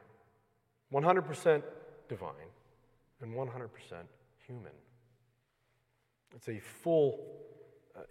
[0.94, 1.64] 100%
[2.10, 2.32] divine,
[3.22, 3.70] and 100%
[4.48, 4.72] human.
[6.36, 7.20] It's a full
[7.96, 8.02] uh,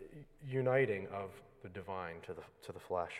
[0.47, 1.31] uniting of
[1.63, 3.13] the divine to the, to the flesh.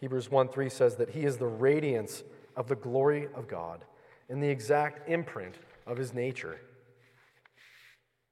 [0.00, 2.22] Hebrews 1 3 says that he is the radiance
[2.56, 3.84] of the glory of God
[4.28, 5.56] and the exact imprint
[5.86, 6.60] of his nature.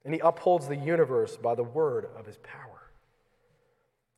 [0.04, 2.90] And he upholds the universe by the word of his power.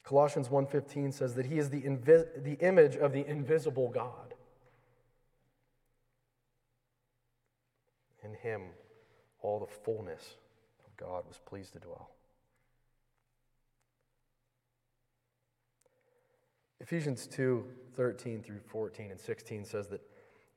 [0.02, 4.34] Colossians 1:15 says that he is the, invi- the image of the invisible God.
[8.22, 8.70] In him
[9.40, 10.36] all the fullness
[10.86, 12.10] of God was pleased to dwell.
[16.80, 17.64] Ephesians 2
[17.94, 20.00] 13 through 14 and 16 says that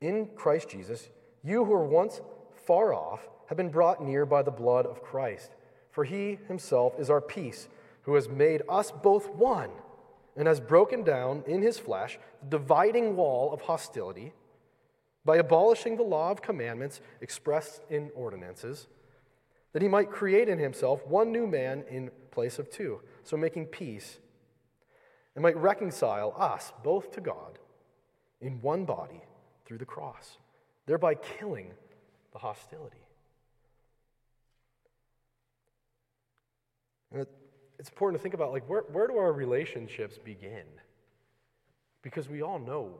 [0.00, 1.08] in Christ Jesus,
[1.42, 2.20] you who were once
[2.66, 5.50] far off have been brought near by the blood of Christ.
[5.90, 7.68] For he himself is our peace,
[8.02, 9.70] who has made us both one
[10.36, 14.32] and has broken down in his flesh the dividing wall of hostility
[15.24, 18.88] by abolishing the law of commandments expressed in ordinances,
[19.72, 23.66] that he might create in himself one new man in place of two, so making
[23.66, 24.18] peace,
[25.34, 27.58] and might reconcile us both to God
[28.40, 29.22] in one body
[29.64, 30.38] through the cross,
[30.86, 31.72] thereby killing
[32.32, 32.96] the hostility.
[37.12, 37.26] And
[37.78, 40.64] it's important to think about like where, where do our relationships begin?
[42.02, 42.98] Because we all know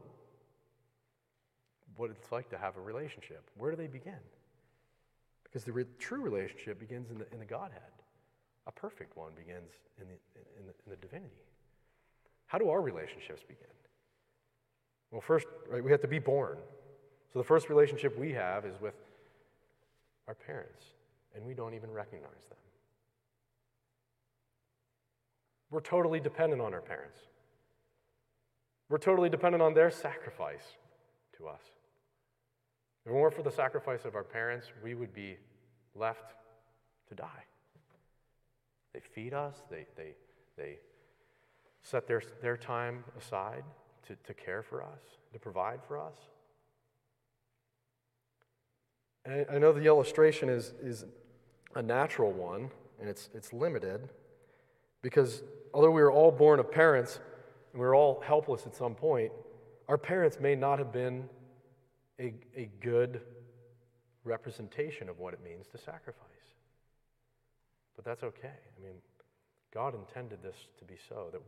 [1.97, 3.51] what it's like to have a relationship.
[3.57, 4.19] Where do they begin?
[5.45, 7.83] Because the re- true relationship begins in the, in the Godhead.
[8.67, 10.15] A perfect one begins in the,
[10.61, 11.43] in, the, in the divinity.
[12.53, 13.65] How do our relationships begin?
[15.11, 16.59] Well, first, right, we have to be born.
[17.33, 18.93] So the first relationship we have is with
[20.29, 20.85] our parents,
[21.35, 22.59] and we don't even recognize them.
[25.71, 27.21] We're totally dependent on our parents.
[28.91, 30.77] We're totally dependent on their sacrifice
[31.39, 31.63] to us.
[33.07, 35.39] If it weren't for the sacrifice of our parents, we would be
[35.95, 36.35] left
[37.09, 37.45] to die.
[38.93, 40.11] They feed us, they, they,
[40.59, 40.77] they
[41.83, 43.65] set their, their time aside
[44.07, 46.17] to, to care for us, to provide for us.
[49.25, 51.05] And I know the illustration is, is
[51.75, 54.09] a natural one, and it's, it's limited,
[55.01, 55.43] because
[55.73, 57.21] although we were all born of parents,
[57.73, 59.33] and we were all helpless at some point,
[59.89, 61.29] our parents may not have been
[62.21, 63.21] a, a good
[64.25, 66.29] representation of what it means to sacrifice.
[67.97, 68.49] But that's okay.
[68.49, 68.95] I mean,
[69.73, 71.41] God intended this to be so, that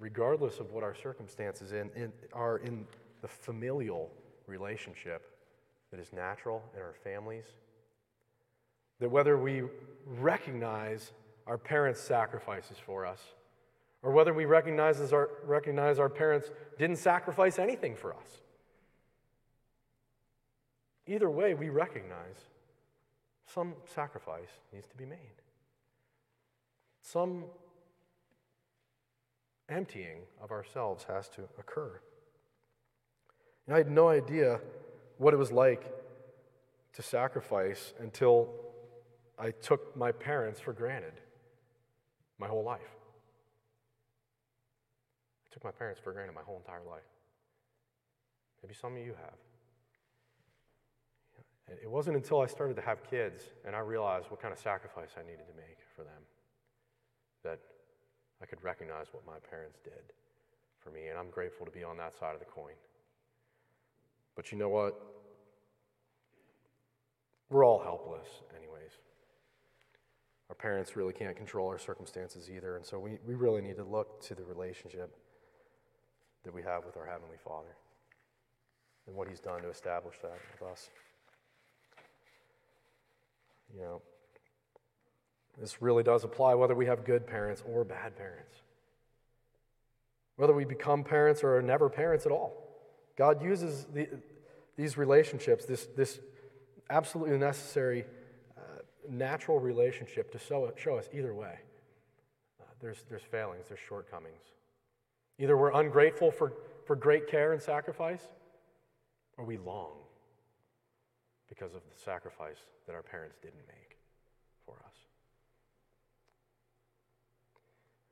[0.00, 2.84] regardless of what our circumstances in, in, are in
[3.22, 4.10] the familial
[4.48, 5.36] relationship
[5.92, 7.44] that is natural in our families,
[8.98, 9.62] that whether we
[10.06, 11.12] recognize
[11.46, 13.20] our parents' sacrifices for us,
[14.02, 18.40] or whether we recognize, our, recognize our parents didn't sacrifice anything for us,
[21.10, 22.36] Either way, we recognize
[23.44, 25.18] some sacrifice needs to be made.
[27.02, 27.46] Some
[29.70, 32.00] emptying of ourselves has to occur.
[33.66, 34.60] And I had no idea
[35.18, 35.84] what it was like
[36.94, 38.48] to sacrifice until
[39.38, 41.14] I took my parents for granted
[42.38, 42.80] my whole life.
[45.50, 47.02] I took my parents for granted my whole entire life.
[48.62, 49.34] Maybe some of you have.
[51.82, 55.10] It wasn't until I started to have kids and I realized what kind of sacrifice
[55.16, 56.22] I needed to make for them
[57.44, 57.60] that
[58.42, 60.14] I could recognize what my parents did
[60.78, 61.08] for me.
[61.08, 62.74] And I'm grateful to be on that side of the coin.
[64.34, 64.98] But you know what?
[67.50, 68.92] We're all helpless, anyways.
[70.48, 72.76] Our parents really can't control our circumstances either.
[72.76, 75.14] And so we, we really need to look to the relationship
[76.44, 77.76] that we have with our Heavenly Father
[79.06, 80.88] and what He's done to establish that with us.
[83.74, 84.02] You know,
[85.60, 88.54] this really does apply whether we have good parents or bad parents.
[90.36, 92.54] Whether we become parents or are never parents at all.
[93.16, 94.08] God uses the,
[94.76, 96.18] these relationships, this, this
[96.88, 98.06] absolutely necessary
[98.56, 101.58] uh, natural relationship to show, show us either way.
[102.58, 104.42] Uh, there's, there's failings, there's shortcomings.
[105.38, 106.54] Either we're ungrateful for,
[106.86, 108.22] for great care and sacrifice,
[109.36, 109.92] or we long
[111.50, 113.98] because of the sacrifice that our parents didn't make
[114.64, 114.94] for us.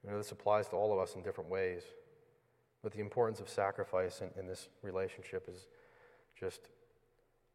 [0.09, 1.83] Know, this applies to all of us in different ways,
[2.83, 5.67] but the importance of sacrifice in, in this relationship is
[6.39, 6.71] just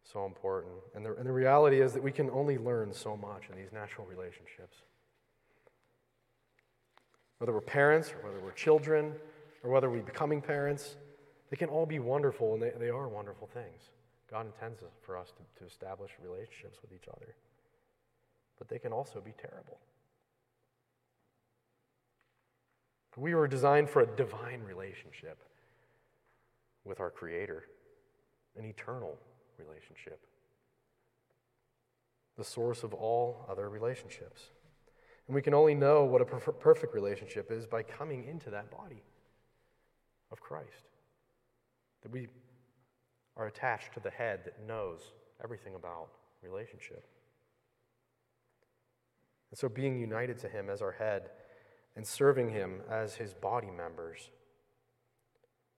[0.03, 0.73] so important.
[0.93, 3.71] And the, and the reality is that we can only learn so much in these
[3.71, 4.77] natural relationships.
[7.39, 9.13] Whether we're parents, or whether we're children,
[9.63, 10.95] or whether we're becoming parents,
[11.49, 13.89] they can all be wonderful, and they, they are wonderful things.
[14.29, 17.35] God intends for us to, to establish relationships with each other.
[18.59, 19.79] But they can also be terrible.
[23.15, 25.37] We were designed for a divine relationship
[26.83, 27.65] with our Creator,
[28.57, 29.17] an eternal
[29.57, 30.19] relationship,
[32.37, 34.49] the source of all other relationships.
[35.27, 39.03] And we can only know what a perfect relationship is by coming into that body
[40.31, 40.89] of Christ.
[42.01, 42.27] That we
[43.37, 46.09] are attached to the head that knows everything about
[46.41, 47.05] relationship.
[49.51, 51.29] And so, being united to Him as our head
[51.95, 54.29] and serving Him as His body members,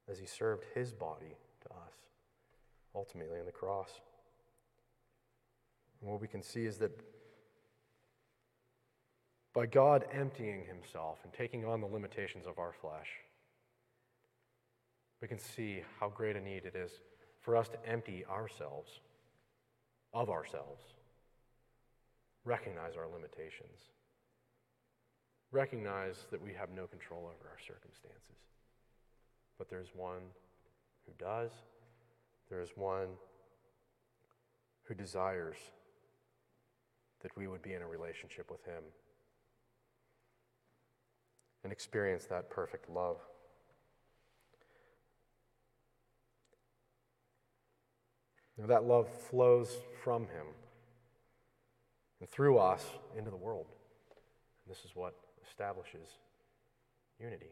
[0.09, 1.93] as He served His body to us,
[2.93, 3.89] ultimately on the cross.
[6.01, 6.91] And what we can see is that
[9.55, 13.07] by God emptying himself and taking on the limitations of our flesh,
[15.21, 16.91] we can see how great a need it is
[17.39, 18.99] for us to empty ourselves
[20.13, 20.81] of ourselves,
[22.43, 23.79] recognize our limitations,
[25.55, 28.35] recognize that we have no control over our circumstances.
[29.57, 30.21] But there's one
[31.05, 31.51] who does,
[32.49, 33.07] there is one
[34.83, 35.55] who desires
[37.21, 38.83] that we would be in a relationship with him
[41.63, 43.17] and experience that perfect love.
[48.57, 49.69] Now, that love flows
[50.03, 50.47] from him
[52.19, 52.85] and through us
[53.17, 53.65] into the world.
[54.65, 55.15] And this is what
[55.47, 56.07] establishes
[57.19, 57.51] unity.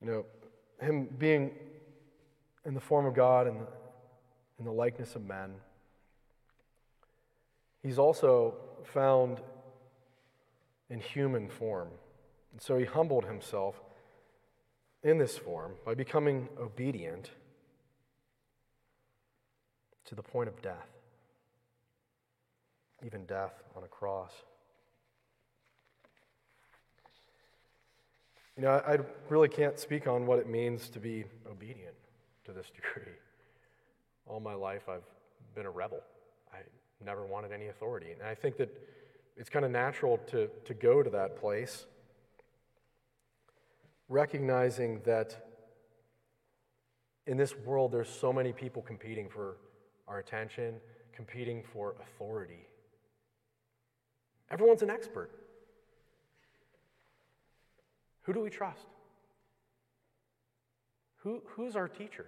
[0.00, 0.26] You know,
[0.80, 1.50] him being
[2.64, 3.58] in the form of God and
[4.58, 5.54] in the likeness of men,
[7.82, 8.54] he's also
[8.84, 9.40] found
[10.88, 11.88] in human form.
[12.52, 13.80] And so he humbled himself
[15.02, 17.30] in this form by becoming obedient
[20.06, 20.88] to the point of death,
[23.04, 24.32] even death on a cross.
[28.56, 28.98] You know, I,
[29.28, 31.94] really can't speak on what it means to be obedient
[32.44, 33.12] to this degree.
[34.26, 35.06] All my life, I've
[35.54, 36.00] been a rebel.
[36.52, 36.58] I
[37.02, 38.12] never wanted any authority.
[38.12, 38.68] And I think that
[39.36, 41.86] it's kind of natural to, to go to that place,
[44.10, 45.46] recognizing that
[47.26, 49.56] in this world, there's so many people competing for
[50.08, 50.74] our attention,
[51.14, 52.66] competing for authority.
[54.50, 55.30] Everyone's an expert.
[58.22, 58.86] Who do we trust?
[61.18, 62.26] Who, who's our teacher?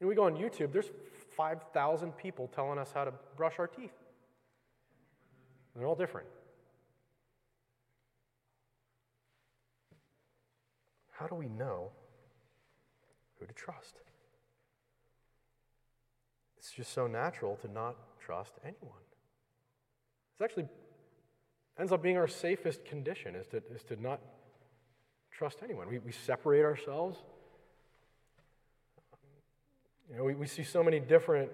[0.00, 0.90] And we go on YouTube, there's
[1.36, 3.92] 5,000 people telling us how to brush our teeth.
[5.76, 6.28] They're all different.
[11.14, 11.90] How do we know
[13.38, 13.94] who to trust?
[16.58, 19.04] It's just so natural to not trust anyone.
[20.32, 20.66] It's actually
[21.78, 24.20] ends up being our safest condition is to, is to not
[25.30, 25.88] trust anyone.
[25.88, 27.18] We, we separate ourselves.
[30.10, 31.50] You know, we, we see so many different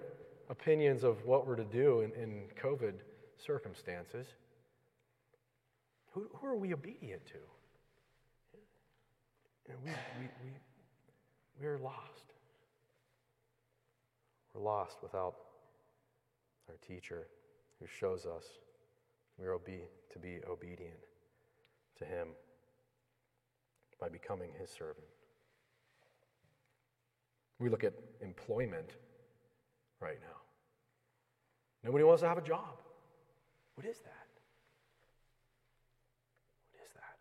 [0.49, 2.93] opinions of what we're to do in, in COVID
[3.37, 4.27] circumstances.
[6.11, 7.37] Who, who are we obedient to?
[9.67, 9.91] We, we,
[10.43, 10.51] we,
[11.59, 12.33] we are lost.
[14.53, 15.35] We're lost without
[16.67, 17.27] our teacher
[17.79, 18.45] who shows us
[19.37, 21.05] we're obe- to be obedient
[21.97, 22.29] to him
[23.99, 25.05] by becoming his servant.
[27.59, 28.95] We look at employment
[29.99, 30.37] right now.
[31.83, 32.79] Nobody wants to have a job.
[33.75, 34.27] What is that?
[36.71, 37.17] What is that?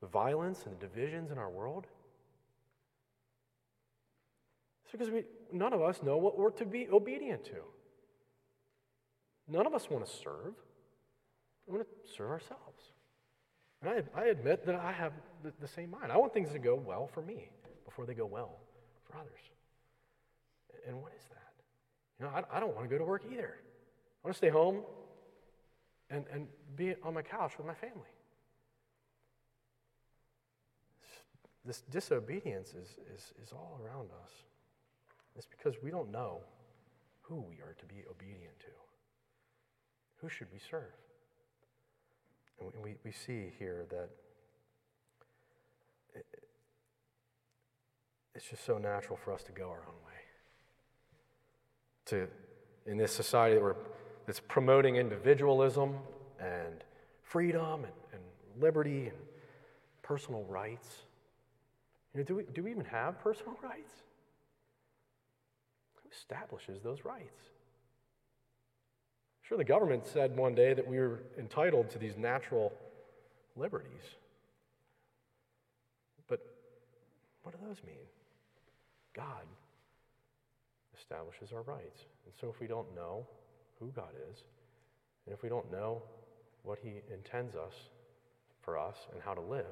[0.00, 1.86] The violence and the divisions in our world?
[4.84, 7.62] It's because we, none of us know what we're to be obedient to.
[9.48, 10.54] None of us want to serve.
[11.66, 12.92] We want to serve ourselves.
[13.82, 15.12] And I, I admit that I have
[15.42, 16.12] the, the same mind.
[16.12, 17.50] I want things to go well for me
[17.84, 18.56] before they go well
[19.04, 19.40] for others.
[20.86, 21.52] And what is that?
[22.18, 23.56] You know, I, I don't want to go to work either.
[23.58, 24.82] I want to stay home
[26.08, 26.46] and, and
[26.76, 28.08] be on my couch with my family.
[31.64, 34.30] This disobedience is, is, is all around us.
[35.36, 36.40] It's because we don't know
[37.22, 38.66] who we are to be obedient to.
[40.16, 40.92] Who should we serve?
[42.60, 44.10] And we, we see here that
[46.14, 46.26] it,
[48.34, 50.12] it's just so natural for us to go our own way.
[52.06, 52.28] To,
[52.86, 53.76] in this society where
[54.26, 55.96] that's promoting individualism
[56.40, 56.84] and
[57.22, 58.22] freedom and, and
[58.60, 59.16] liberty and
[60.02, 60.88] personal rights.
[62.14, 63.92] You know, do, we, do we even have personal rights?
[66.02, 67.40] Who establishes those rights?
[69.42, 72.72] Sure, the government said one day that we were entitled to these natural
[73.56, 74.02] liberties.
[76.28, 76.40] But
[77.42, 78.06] what do those mean?
[79.14, 79.44] God
[80.98, 82.06] establishes our rights.
[82.24, 83.26] And so if we don't know
[83.78, 84.44] who God is,
[85.26, 86.02] and if we don't know
[86.62, 87.74] what He intends us
[88.62, 89.66] for us and how to live,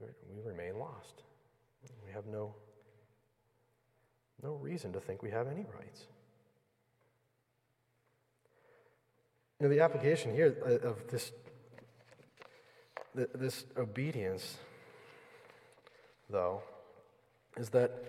[0.00, 1.22] we remain lost.
[2.04, 2.54] We have no,
[4.42, 6.06] no reason to think we have any rights.
[9.60, 11.32] You know, the application here uh, of this,
[13.14, 14.58] this obedience,
[16.28, 16.62] though,
[17.56, 18.04] is that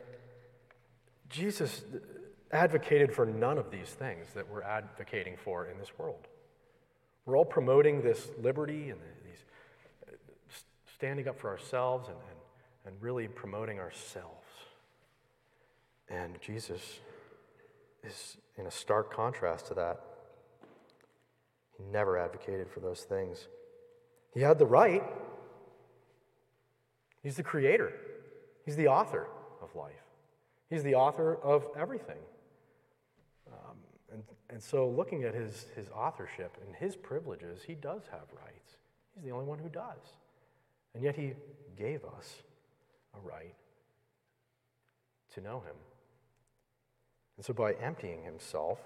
[1.29, 1.83] Jesus
[2.51, 6.27] advocated for none of these things that we're advocating for in this world.
[7.25, 9.56] We're all promoting this liberty and these uh,
[10.97, 14.47] standing up for ourselves and, and, and really promoting ourselves.
[16.09, 16.99] And Jesus
[18.03, 19.99] is in a stark contrast to that.
[21.77, 23.47] He never advocated for those things.
[24.33, 25.03] He had the right.
[27.21, 27.91] He's the creator,
[28.63, 29.27] he's the author
[29.61, 29.91] of life,
[30.69, 32.21] he's the author of everything.
[33.51, 33.75] Um,
[34.13, 38.77] and, and so, looking at his, his authorship and his privileges, he does have rights.
[39.13, 40.15] He's the only one who does.
[40.97, 41.33] And yet, he
[41.77, 42.41] gave us
[43.13, 43.53] a right
[45.35, 45.75] to know him.
[47.35, 48.79] And so, by emptying himself,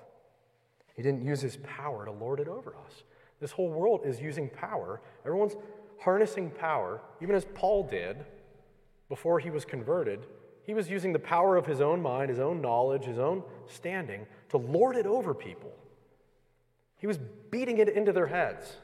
[0.94, 3.04] he didn't use his power to lord it over us.
[3.40, 5.00] This whole world is using power.
[5.26, 5.56] Everyone's
[6.02, 8.18] harnessing power, even as Paul did
[9.08, 10.26] before he was converted.
[10.66, 14.26] He was using the power of his own mind, his own knowledge, his own standing
[14.50, 15.72] to lord it over people.
[16.98, 17.20] He was
[17.52, 18.76] beating it into their heads.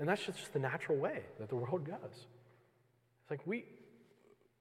[0.00, 1.98] And that's just the natural way that the world goes.
[3.22, 3.66] It's like we,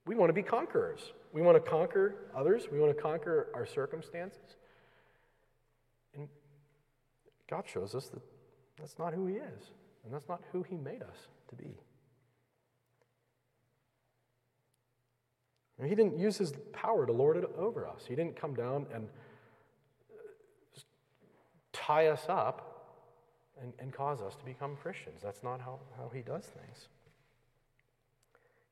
[0.05, 0.99] we want to be conquerors.
[1.31, 2.67] We want to conquer others.
[2.69, 4.57] We want to conquer our circumstances.
[6.13, 6.27] And
[7.49, 8.21] God shows us that
[8.77, 9.71] that's not who He is,
[10.03, 11.77] and that's not who He made us to be.
[15.77, 18.87] And he didn't use His power to lord it over us, He didn't come down
[18.93, 19.07] and
[20.11, 20.79] uh,
[21.71, 22.68] tie us up
[23.61, 25.21] and, and cause us to become Christians.
[25.23, 26.87] That's not how, how He does things.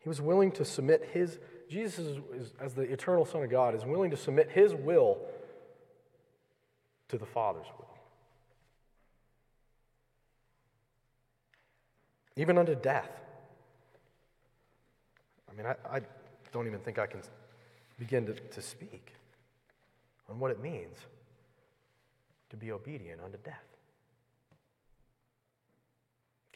[0.08, 1.38] He was willing to submit his,
[1.70, 5.18] Jesus, is, is, as the eternal Son of God, is willing to submit his will
[7.10, 7.90] to the Father's will.
[12.38, 13.10] Even unto death.
[15.52, 16.02] I mean, I, I
[16.54, 17.22] don't even think I can
[18.00, 19.12] begin to, to speak
[20.30, 20.98] on what it means
[22.50, 23.67] to be obedient unto death.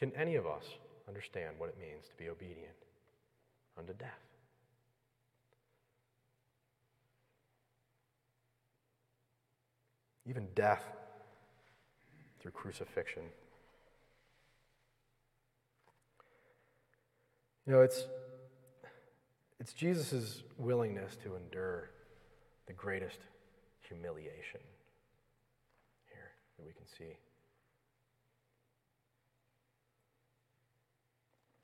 [0.01, 0.63] Can any of us
[1.07, 2.73] understand what it means to be obedient
[3.77, 4.09] unto death.
[10.25, 10.83] Even death
[12.39, 13.21] through crucifixion.
[17.67, 18.05] You know, it's,
[19.59, 21.91] it's Jesus' willingness to endure
[22.65, 23.19] the greatest
[23.81, 24.61] humiliation
[26.09, 27.17] here that we can see.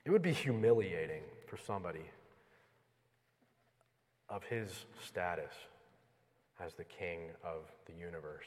[0.08, 2.10] It would be humiliating for somebody
[4.30, 5.52] of his status
[6.58, 8.46] as the king of the universe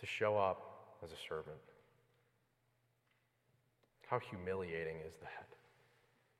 [0.00, 1.60] to show up as a servant.
[4.08, 5.46] How humiliating is that?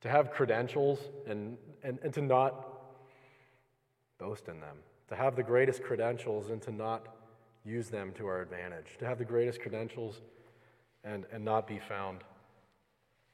[0.00, 2.90] To have credentials and, and, and to not
[4.18, 4.78] boast in them,
[5.10, 7.06] to have the greatest credentials and to not
[7.64, 10.22] use them to our advantage, to have the greatest credentials
[11.04, 12.24] and, and not be found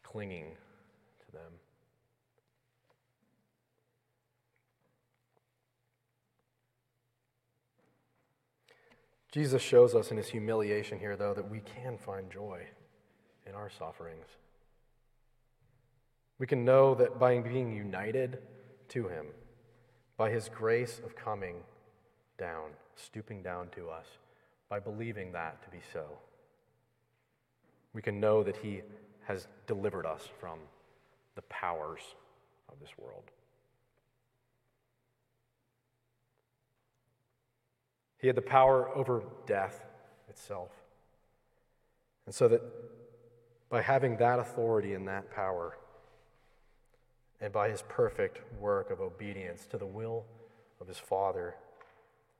[0.06, 0.56] clinging
[1.26, 1.52] to them.
[9.32, 12.62] Jesus shows us in his humiliation here, though, that we can find joy
[13.46, 14.26] in our sufferings.
[16.38, 18.38] We can know that by being united
[18.88, 19.26] to him,
[20.16, 21.56] by his grace of coming
[22.38, 24.06] down, stooping down to us,
[24.68, 26.04] by believing that to be so,
[27.92, 28.82] we can know that he
[29.26, 30.58] has delivered us from
[31.34, 32.00] the powers
[32.68, 33.24] of this world.
[38.18, 39.84] He had the power over death
[40.28, 40.70] itself.
[42.24, 42.62] And so that
[43.68, 45.76] by having that authority and that power,
[47.40, 50.24] and by his perfect work of obedience to the will
[50.80, 51.54] of his Father,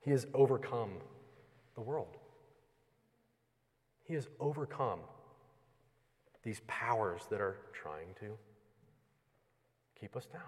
[0.01, 0.93] he has overcome
[1.75, 2.17] the world.
[4.05, 5.01] He has overcome
[6.47, 8.39] these powers that are trying to
[9.99, 10.41] keep us down.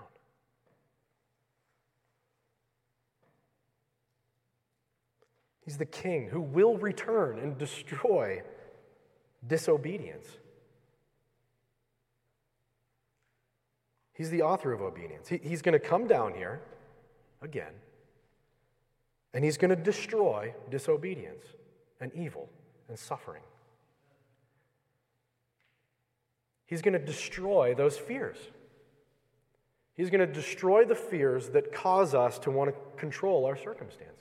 [5.61, 8.43] He's the king who will return and destroy
[9.45, 10.29] disobedience.
[14.13, 15.29] He's the author of obedience.
[15.29, 16.61] He, he's going to come down here
[17.43, 17.73] again,
[19.35, 21.45] and he's going to destroy disobedience
[22.01, 22.49] and evil
[22.89, 23.43] and suffering.
[26.69, 28.37] He's going to destroy those fears.
[29.95, 34.14] He's going to destroy the fears that cause us to want to control our circumstances.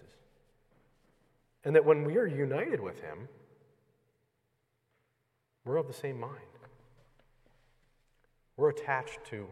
[1.66, 3.28] And that when we are united with Him,
[5.66, 6.32] we're of the same mind.
[8.56, 9.46] We're attached to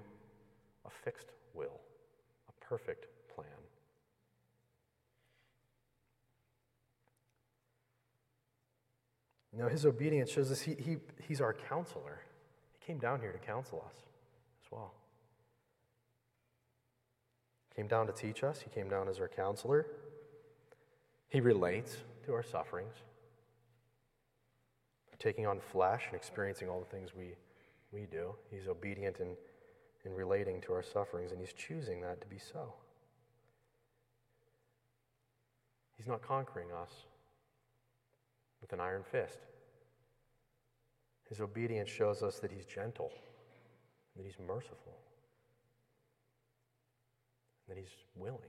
[0.86, 1.82] a fixed will,
[2.48, 3.48] a perfect plan.
[9.52, 12.22] Now, his obedience shows us he, he, he's our counselor.
[12.86, 13.96] Came down here to counsel us
[14.64, 14.94] as well.
[17.70, 19.88] He came down to teach us, he came down as our counselor.
[21.28, 22.94] He relates to our sufferings,
[25.18, 27.36] taking on flesh and experiencing all the things we,
[27.92, 28.36] we do.
[28.52, 29.36] He's obedient in,
[30.06, 32.74] in relating to our sufferings, and he's choosing that to be so.
[35.98, 36.92] He's not conquering us
[38.62, 39.40] with an iron fist.
[41.30, 43.12] His obedience shows us that he's gentle,
[44.16, 44.98] that he's merciful,
[47.68, 48.42] that he's willing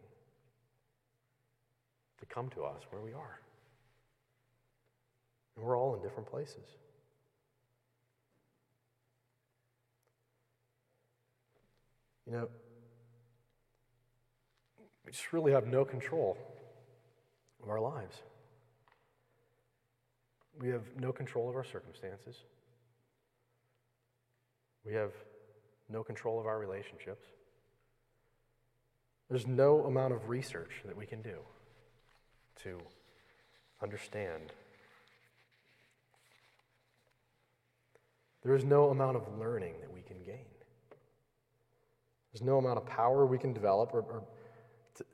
[2.18, 3.40] to come to us where we are.
[5.56, 6.76] And we're all in different places.
[12.26, 12.48] You know,
[15.04, 16.36] we just really have no control
[17.62, 18.16] of our lives.
[20.60, 22.36] We have no control of our circumstances.
[24.86, 25.10] We have
[25.88, 27.26] no control of our relationships.
[29.28, 31.38] There's no amount of research that we can do
[32.62, 32.78] to
[33.82, 34.52] understand.
[38.44, 40.46] There is no amount of learning that we can gain.
[42.32, 44.22] There's no amount of power we can develop or, or
[44.96, 45.04] to,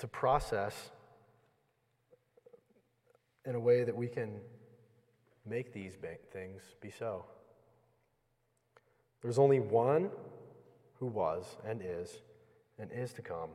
[0.00, 0.90] to process
[3.46, 4.40] in a way that we can
[5.46, 5.94] make these
[6.32, 7.24] things be so.
[9.26, 10.10] There's only one
[11.00, 12.18] who was and is
[12.78, 13.50] and is to come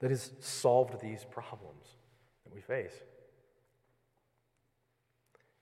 [0.00, 1.86] that has solved these problems
[2.42, 2.94] that we face.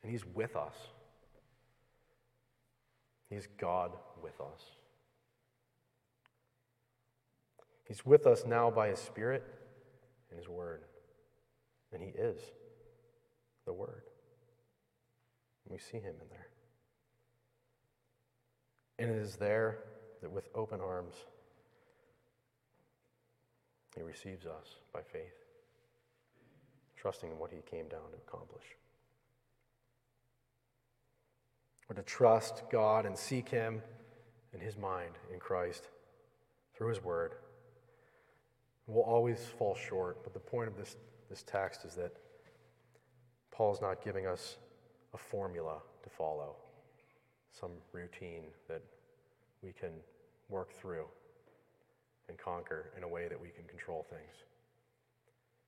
[0.03, 0.73] And He's with us.
[3.29, 4.63] He's God with us.
[7.87, 9.45] He's with us now by His Spirit
[10.31, 10.81] and His Word.
[11.93, 12.39] And He is
[13.67, 14.05] the Word.
[15.67, 16.49] And we see Him in there.
[18.99, 19.79] And it is there
[20.21, 21.15] that with open arms,
[23.95, 25.35] He receives us by faith,
[26.97, 28.65] trusting in what He came down to accomplish.
[31.89, 33.83] Or to trust God and seek Him
[34.53, 35.89] in His mind in Christ
[36.75, 37.35] through His Word.
[38.87, 40.97] We'll always fall short, but the point of this,
[41.31, 42.13] this text is that
[43.53, 44.57] Paul's not giving us
[45.15, 46.57] a formula to follow
[47.59, 48.83] some routine that
[49.63, 49.91] we can
[50.49, 51.05] work through
[52.29, 54.45] and conquer in a way that we can control things.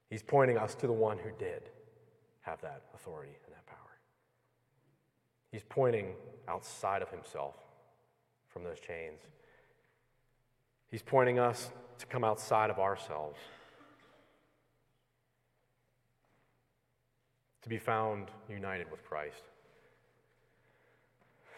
[0.09, 1.71] He's pointing us to the one who did
[2.43, 3.77] have that authority and that power.
[5.53, 6.15] He's pointing
[6.49, 7.55] outside of himself
[8.49, 9.21] from those chains.
[10.91, 13.39] He's pointing us to come outside of ourselves,
[17.63, 19.43] to be found united with Christ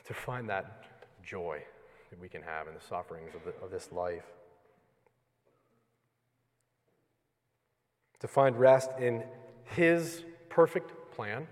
[0.04, 0.84] to find that
[1.22, 1.62] joy
[2.10, 4.24] that we can have in the sufferings of, the, of this life.
[8.20, 9.24] To find rest in
[9.64, 11.46] His perfect plan,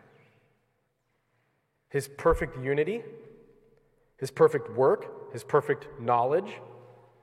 [1.88, 3.02] His perfect unity,
[4.18, 6.60] His perfect work, His perfect knowledge,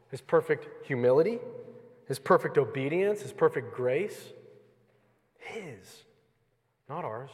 [0.10, 1.40] His perfect humility,
[2.08, 4.34] His perfect obedience, His perfect grace.
[5.38, 6.04] His,
[6.90, 7.30] not ours,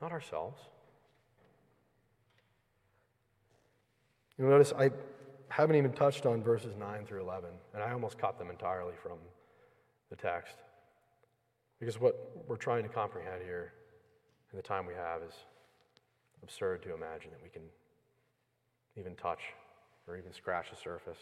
[0.00, 0.60] not ourselves.
[4.38, 4.90] You'll notice I
[5.48, 9.18] haven't even touched on verses 9 through 11, and I almost cut them entirely from
[10.10, 10.56] the text.
[11.78, 13.72] Because what we're trying to comprehend here
[14.52, 15.34] in the time we have is
[16.42, 17.62] absurd to imagine that we can
[18.96, 19.40] even touch
[20.06, 21.18] or even scratch the surface.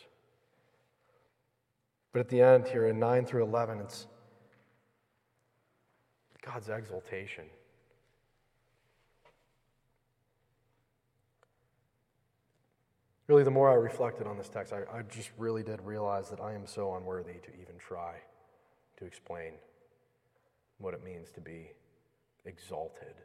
[2.13, 4.07] But at the end here in 9 through 11, it's
[6.45, 7.45] God's exaltation
[13.35, 16.41] Really, the more I reflected on this text, I, I just really did realize that
[16.41, 18.15] I am so unworthy to even try
[18.97, 19.55] to explain
[20.79, 21.73] what it means to be
[22.45, 23.17] exalted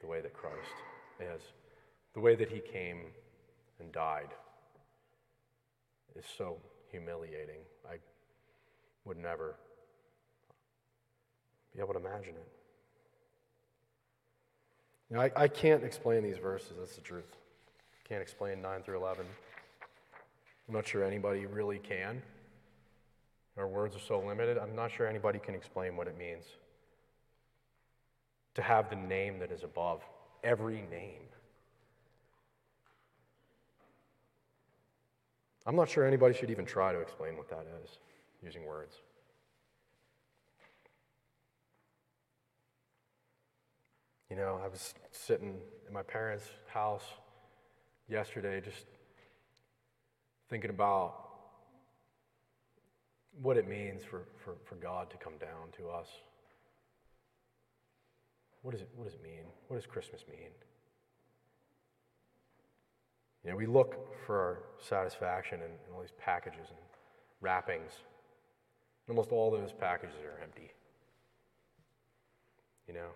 [0.00, 0.56] the way that Christ
[1.18, 1.42] is,
[2.14, 3.06] the way that he came
[3.80, 4.28] and died
[6.14, 6.58] is so
[6.92, 7.62] humiliating.
[7.84, 7.96] I
[9.04, 9.56] would never
[11.74, 12.61] be able to imagine it.
[15.12, 17.36] Now, I, I can't explain these verses, that's the truth.
[18.08, 19.26] Can't explain 9 through 11.
[20.68, 22.22] I'm not sure anybody really can.
[23.58, 26.44] Our words are so limited, I'm not sure anybody can explain what it means
[28.54, 30.00] to have the name that is above
[30.42, 31.20] every name.
[35.66, 37.98] I'm not sure anybody should even try to explain what that is
[38.42, 38.96] using words.
[44.32, 47.04] You know, I was sitting in my parents' house
[48.08, 48.86] yesterday just
[50.48, 51.16] thinking about
[53.42, 56.06] what it means for, for, for God to come down to us.
[58.62, 59.44] What does, it, what does it mean?
[59.68, 60.48] What does Christmas mean?
[63.44, 66.78] You know, we look for our satisfaction in, in all these packages and
[67.42, 67.92] wrappings.
[69.10, 70.72] Almost all those packages are empty.
[72.88, 73.08] You know,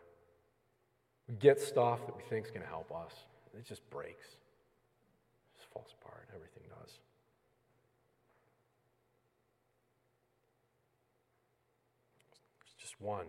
[1.29, 3.13] we get stuff that we think is going to help us.
[3.57, 4.27] It just breaks.
[4.27, 6.29] It just falls apart.
[6.35, 6.93] Everything does.
[12.61, 13.27] There's just one.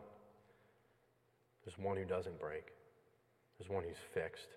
[1.66, 2.68] There's one who doesn't break.
[3.58, 4.50] There's one who's fixed.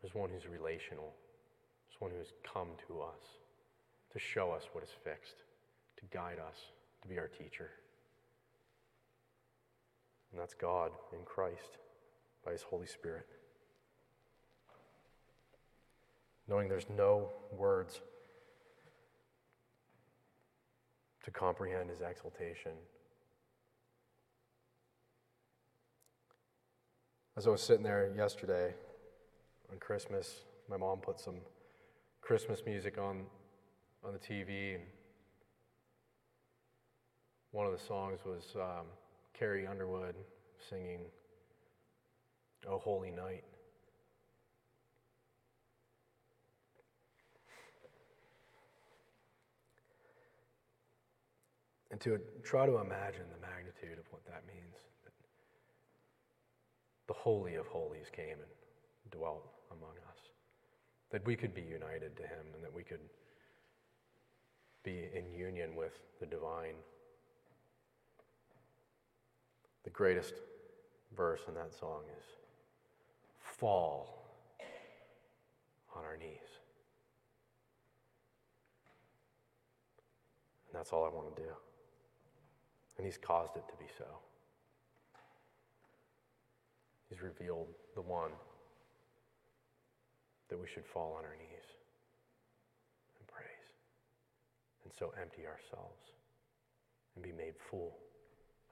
[0.00, 1.12] There's one who's relational.
[1.88, 3.22] There's one who's come to us
[4.12, 5.42] to show us what is fixed,
[5.98, 6.56] to guide us,
[7.02, 7.70] to be our teacher.
[10.30, 11.78] And that's God in Christ
[12.48, 13.26] by His Holy Spirit.
[16.48, 18.00] Knowing there's no words
[21.24, 22.72] to comprehend His exaltation.
[27.36, 28.72] As I was sitting there yesterday
[29.70, 30.40] on Christmas,
[30.70, 31.36] my mom put some
[32.22, 33.24] Christmas music on,
[34.02, 34.84] on the TV, and
[37.50, 38.86] one of the songs was um,
[39.38, 40.14] Carrie Underwood
[40.70, 41.00] singing
[42.66, 43.44] O Holy Night.
[51.90, 54.74] And to try to imagine the magnitude of what that means.
[55.04, 55.12] That
[57.06, 60.18] the Holy of Holies came and dwelt among us.
[61.10, 63.00] That we could be united to Him and that we could
[64.84, 66.74] be in union with the divine.
[69.84, 70.34] The greatest
[71.16, 72.24] verse in that song is
[73.58, 74.24] fall
[75.96, 76.48] on our knees.
[80.68, 81.48] And that's all I want to do.
[82.96, 84.04] And He's caused it to be so.
[87.08, 88.30] He's revealed the one
[90.48, 91.66] that we should fall on our knees
[93.18, 93.68] and praise.
[94.84, 96.12] And so empty ourselves
[97.14, 97.96] and be made full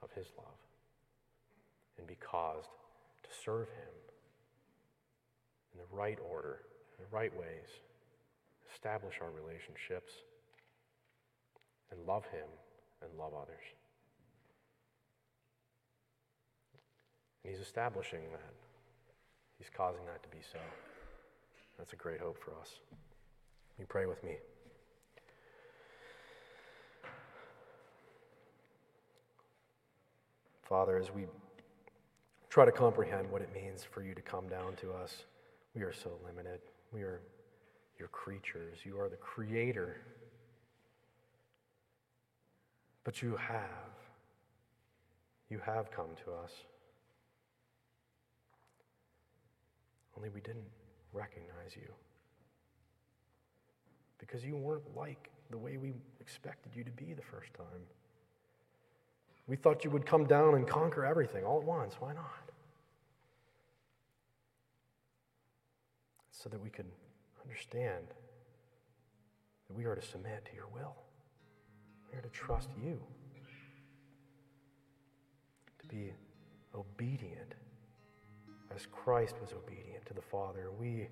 [0.01, 0.57] of His love
[1.97, 2.69] and be caused
[3.23, 4.06] to serve Him
[5.77, 6.61] in the right order,
[6.97, 7.69] in the right ways,
[8.73, 10.13] establish our relationships,
[11.91, 12.47] and love Him
[13.03, 13.63] and love others.
[17.43, 18.53] And He's establishing that.
[19.59, 20.59] He's causing that to be so.
[21.77, 22.79] That's a great hope for us.
[23.79, 24.37] You pray with me.
[30.63, 31.25] Father, as we
[32.49, 35.23] try to comprehend what it means for you to come down to us,
[35.77, 36.59] we are so limited.
[36.91, 37.21] We are
[37.99, 38.79] your creatures.
[38.83, 39.97] You are the creator.
[43.03, 43.93] But you have.
[45.49, 46.51] You have come to us.
[50.17, 50.65] Only we didn't
[51.13, 51.93] recognize you.
[54.17, 57.83] Because you weren't like the way we expected you to be the first time.
[59.45, 61.93] We thought you would come down and conquer everything all at once.
[61.99, 62.46] Why not?
[66.37, 66.85] So that we can
[67.43, 68.05] understand
[69.67, 70.95] that we are to submit to your will.
[72.11, 73.01] We are to trust you,
[75.79, 76.13] to be
[76.75, 77.55] obedient
[78.75, 80.69] as Christ was obedient to the Father.
[80.79, 81.07] We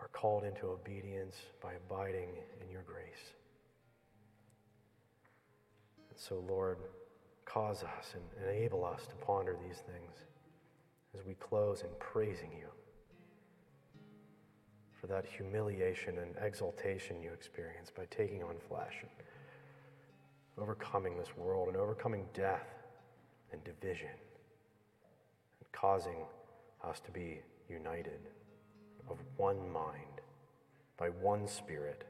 [0.00, 2.30] are called into obedience by abiding
[2.60, 3.32] in your grace.
[6.10, 6.78] And so, Lord,
[7.44, 10.16] cause us and enable us to ponder these things
[11.16, 12.66] as we close in praising you
[15.04, 19.10] for that humiliation and exaltation you experience by taking on flesh and
[20.56, 22.66] overcoming this world and overcoming death
[23.52, 26.24] and division and causing
[26.82, 28.30] us to be united
[29.10, 30.22] of one mind
[30.96, 32.04] by one spirit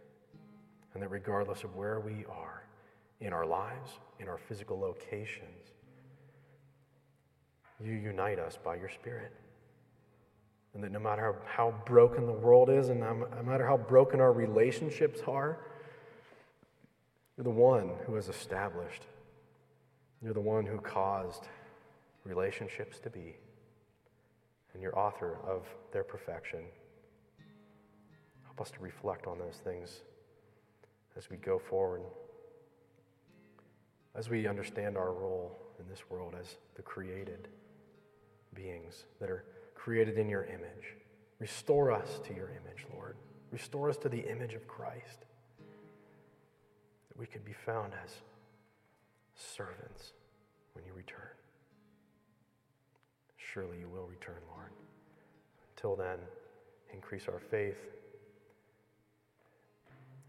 [0.92, 2.62] and that regardless of where we are
[3.20, 3.90] in our lives,
[4.20, 5.72] in our physical locations,
[7.82, 9.32] you unite us by your Spirit.
[10.74, 14.32] And that no matter how, broken the world is, and no matter how broken our
[14.32, 15.58] relationships are,
[17.36, 19.06] You're the one who has established.
[20.22, 21.48] You're the one who caused
[22.24, 23.36] relationships to be.
[24.72, 26.60] And you're author of their perfection.
[28.44, 30.00] Help us to reflect on those things
[31.16, 32.02] as we go forward,
[34.14, 37.48] as we understand our role in this world as the created
[38.54, 39.44] beings that are
[39.74, 40.96] created in your image.
[41.38, 43.16] Restore us to your image, Lord.
[43.50, 45.26] Restore us to the image of Christ,
[47.08, 48.10] that we could be found as
[49.34, 50.12] servants
[50.72, 51.20] when you return.
[53.36, 54.70] Surely you will return, Lord.
[55.76, 56.18] Until then,
[56.92, 57.78] increase our faith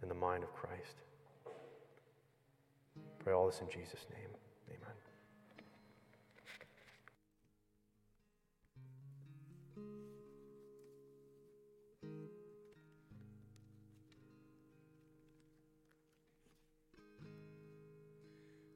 [0.03, 1.01] in the mind of Christ.
[3.19, 4.34] Pray all this in Jesus' name.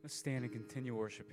[0.10, 1.28] Let's stand and continue worship.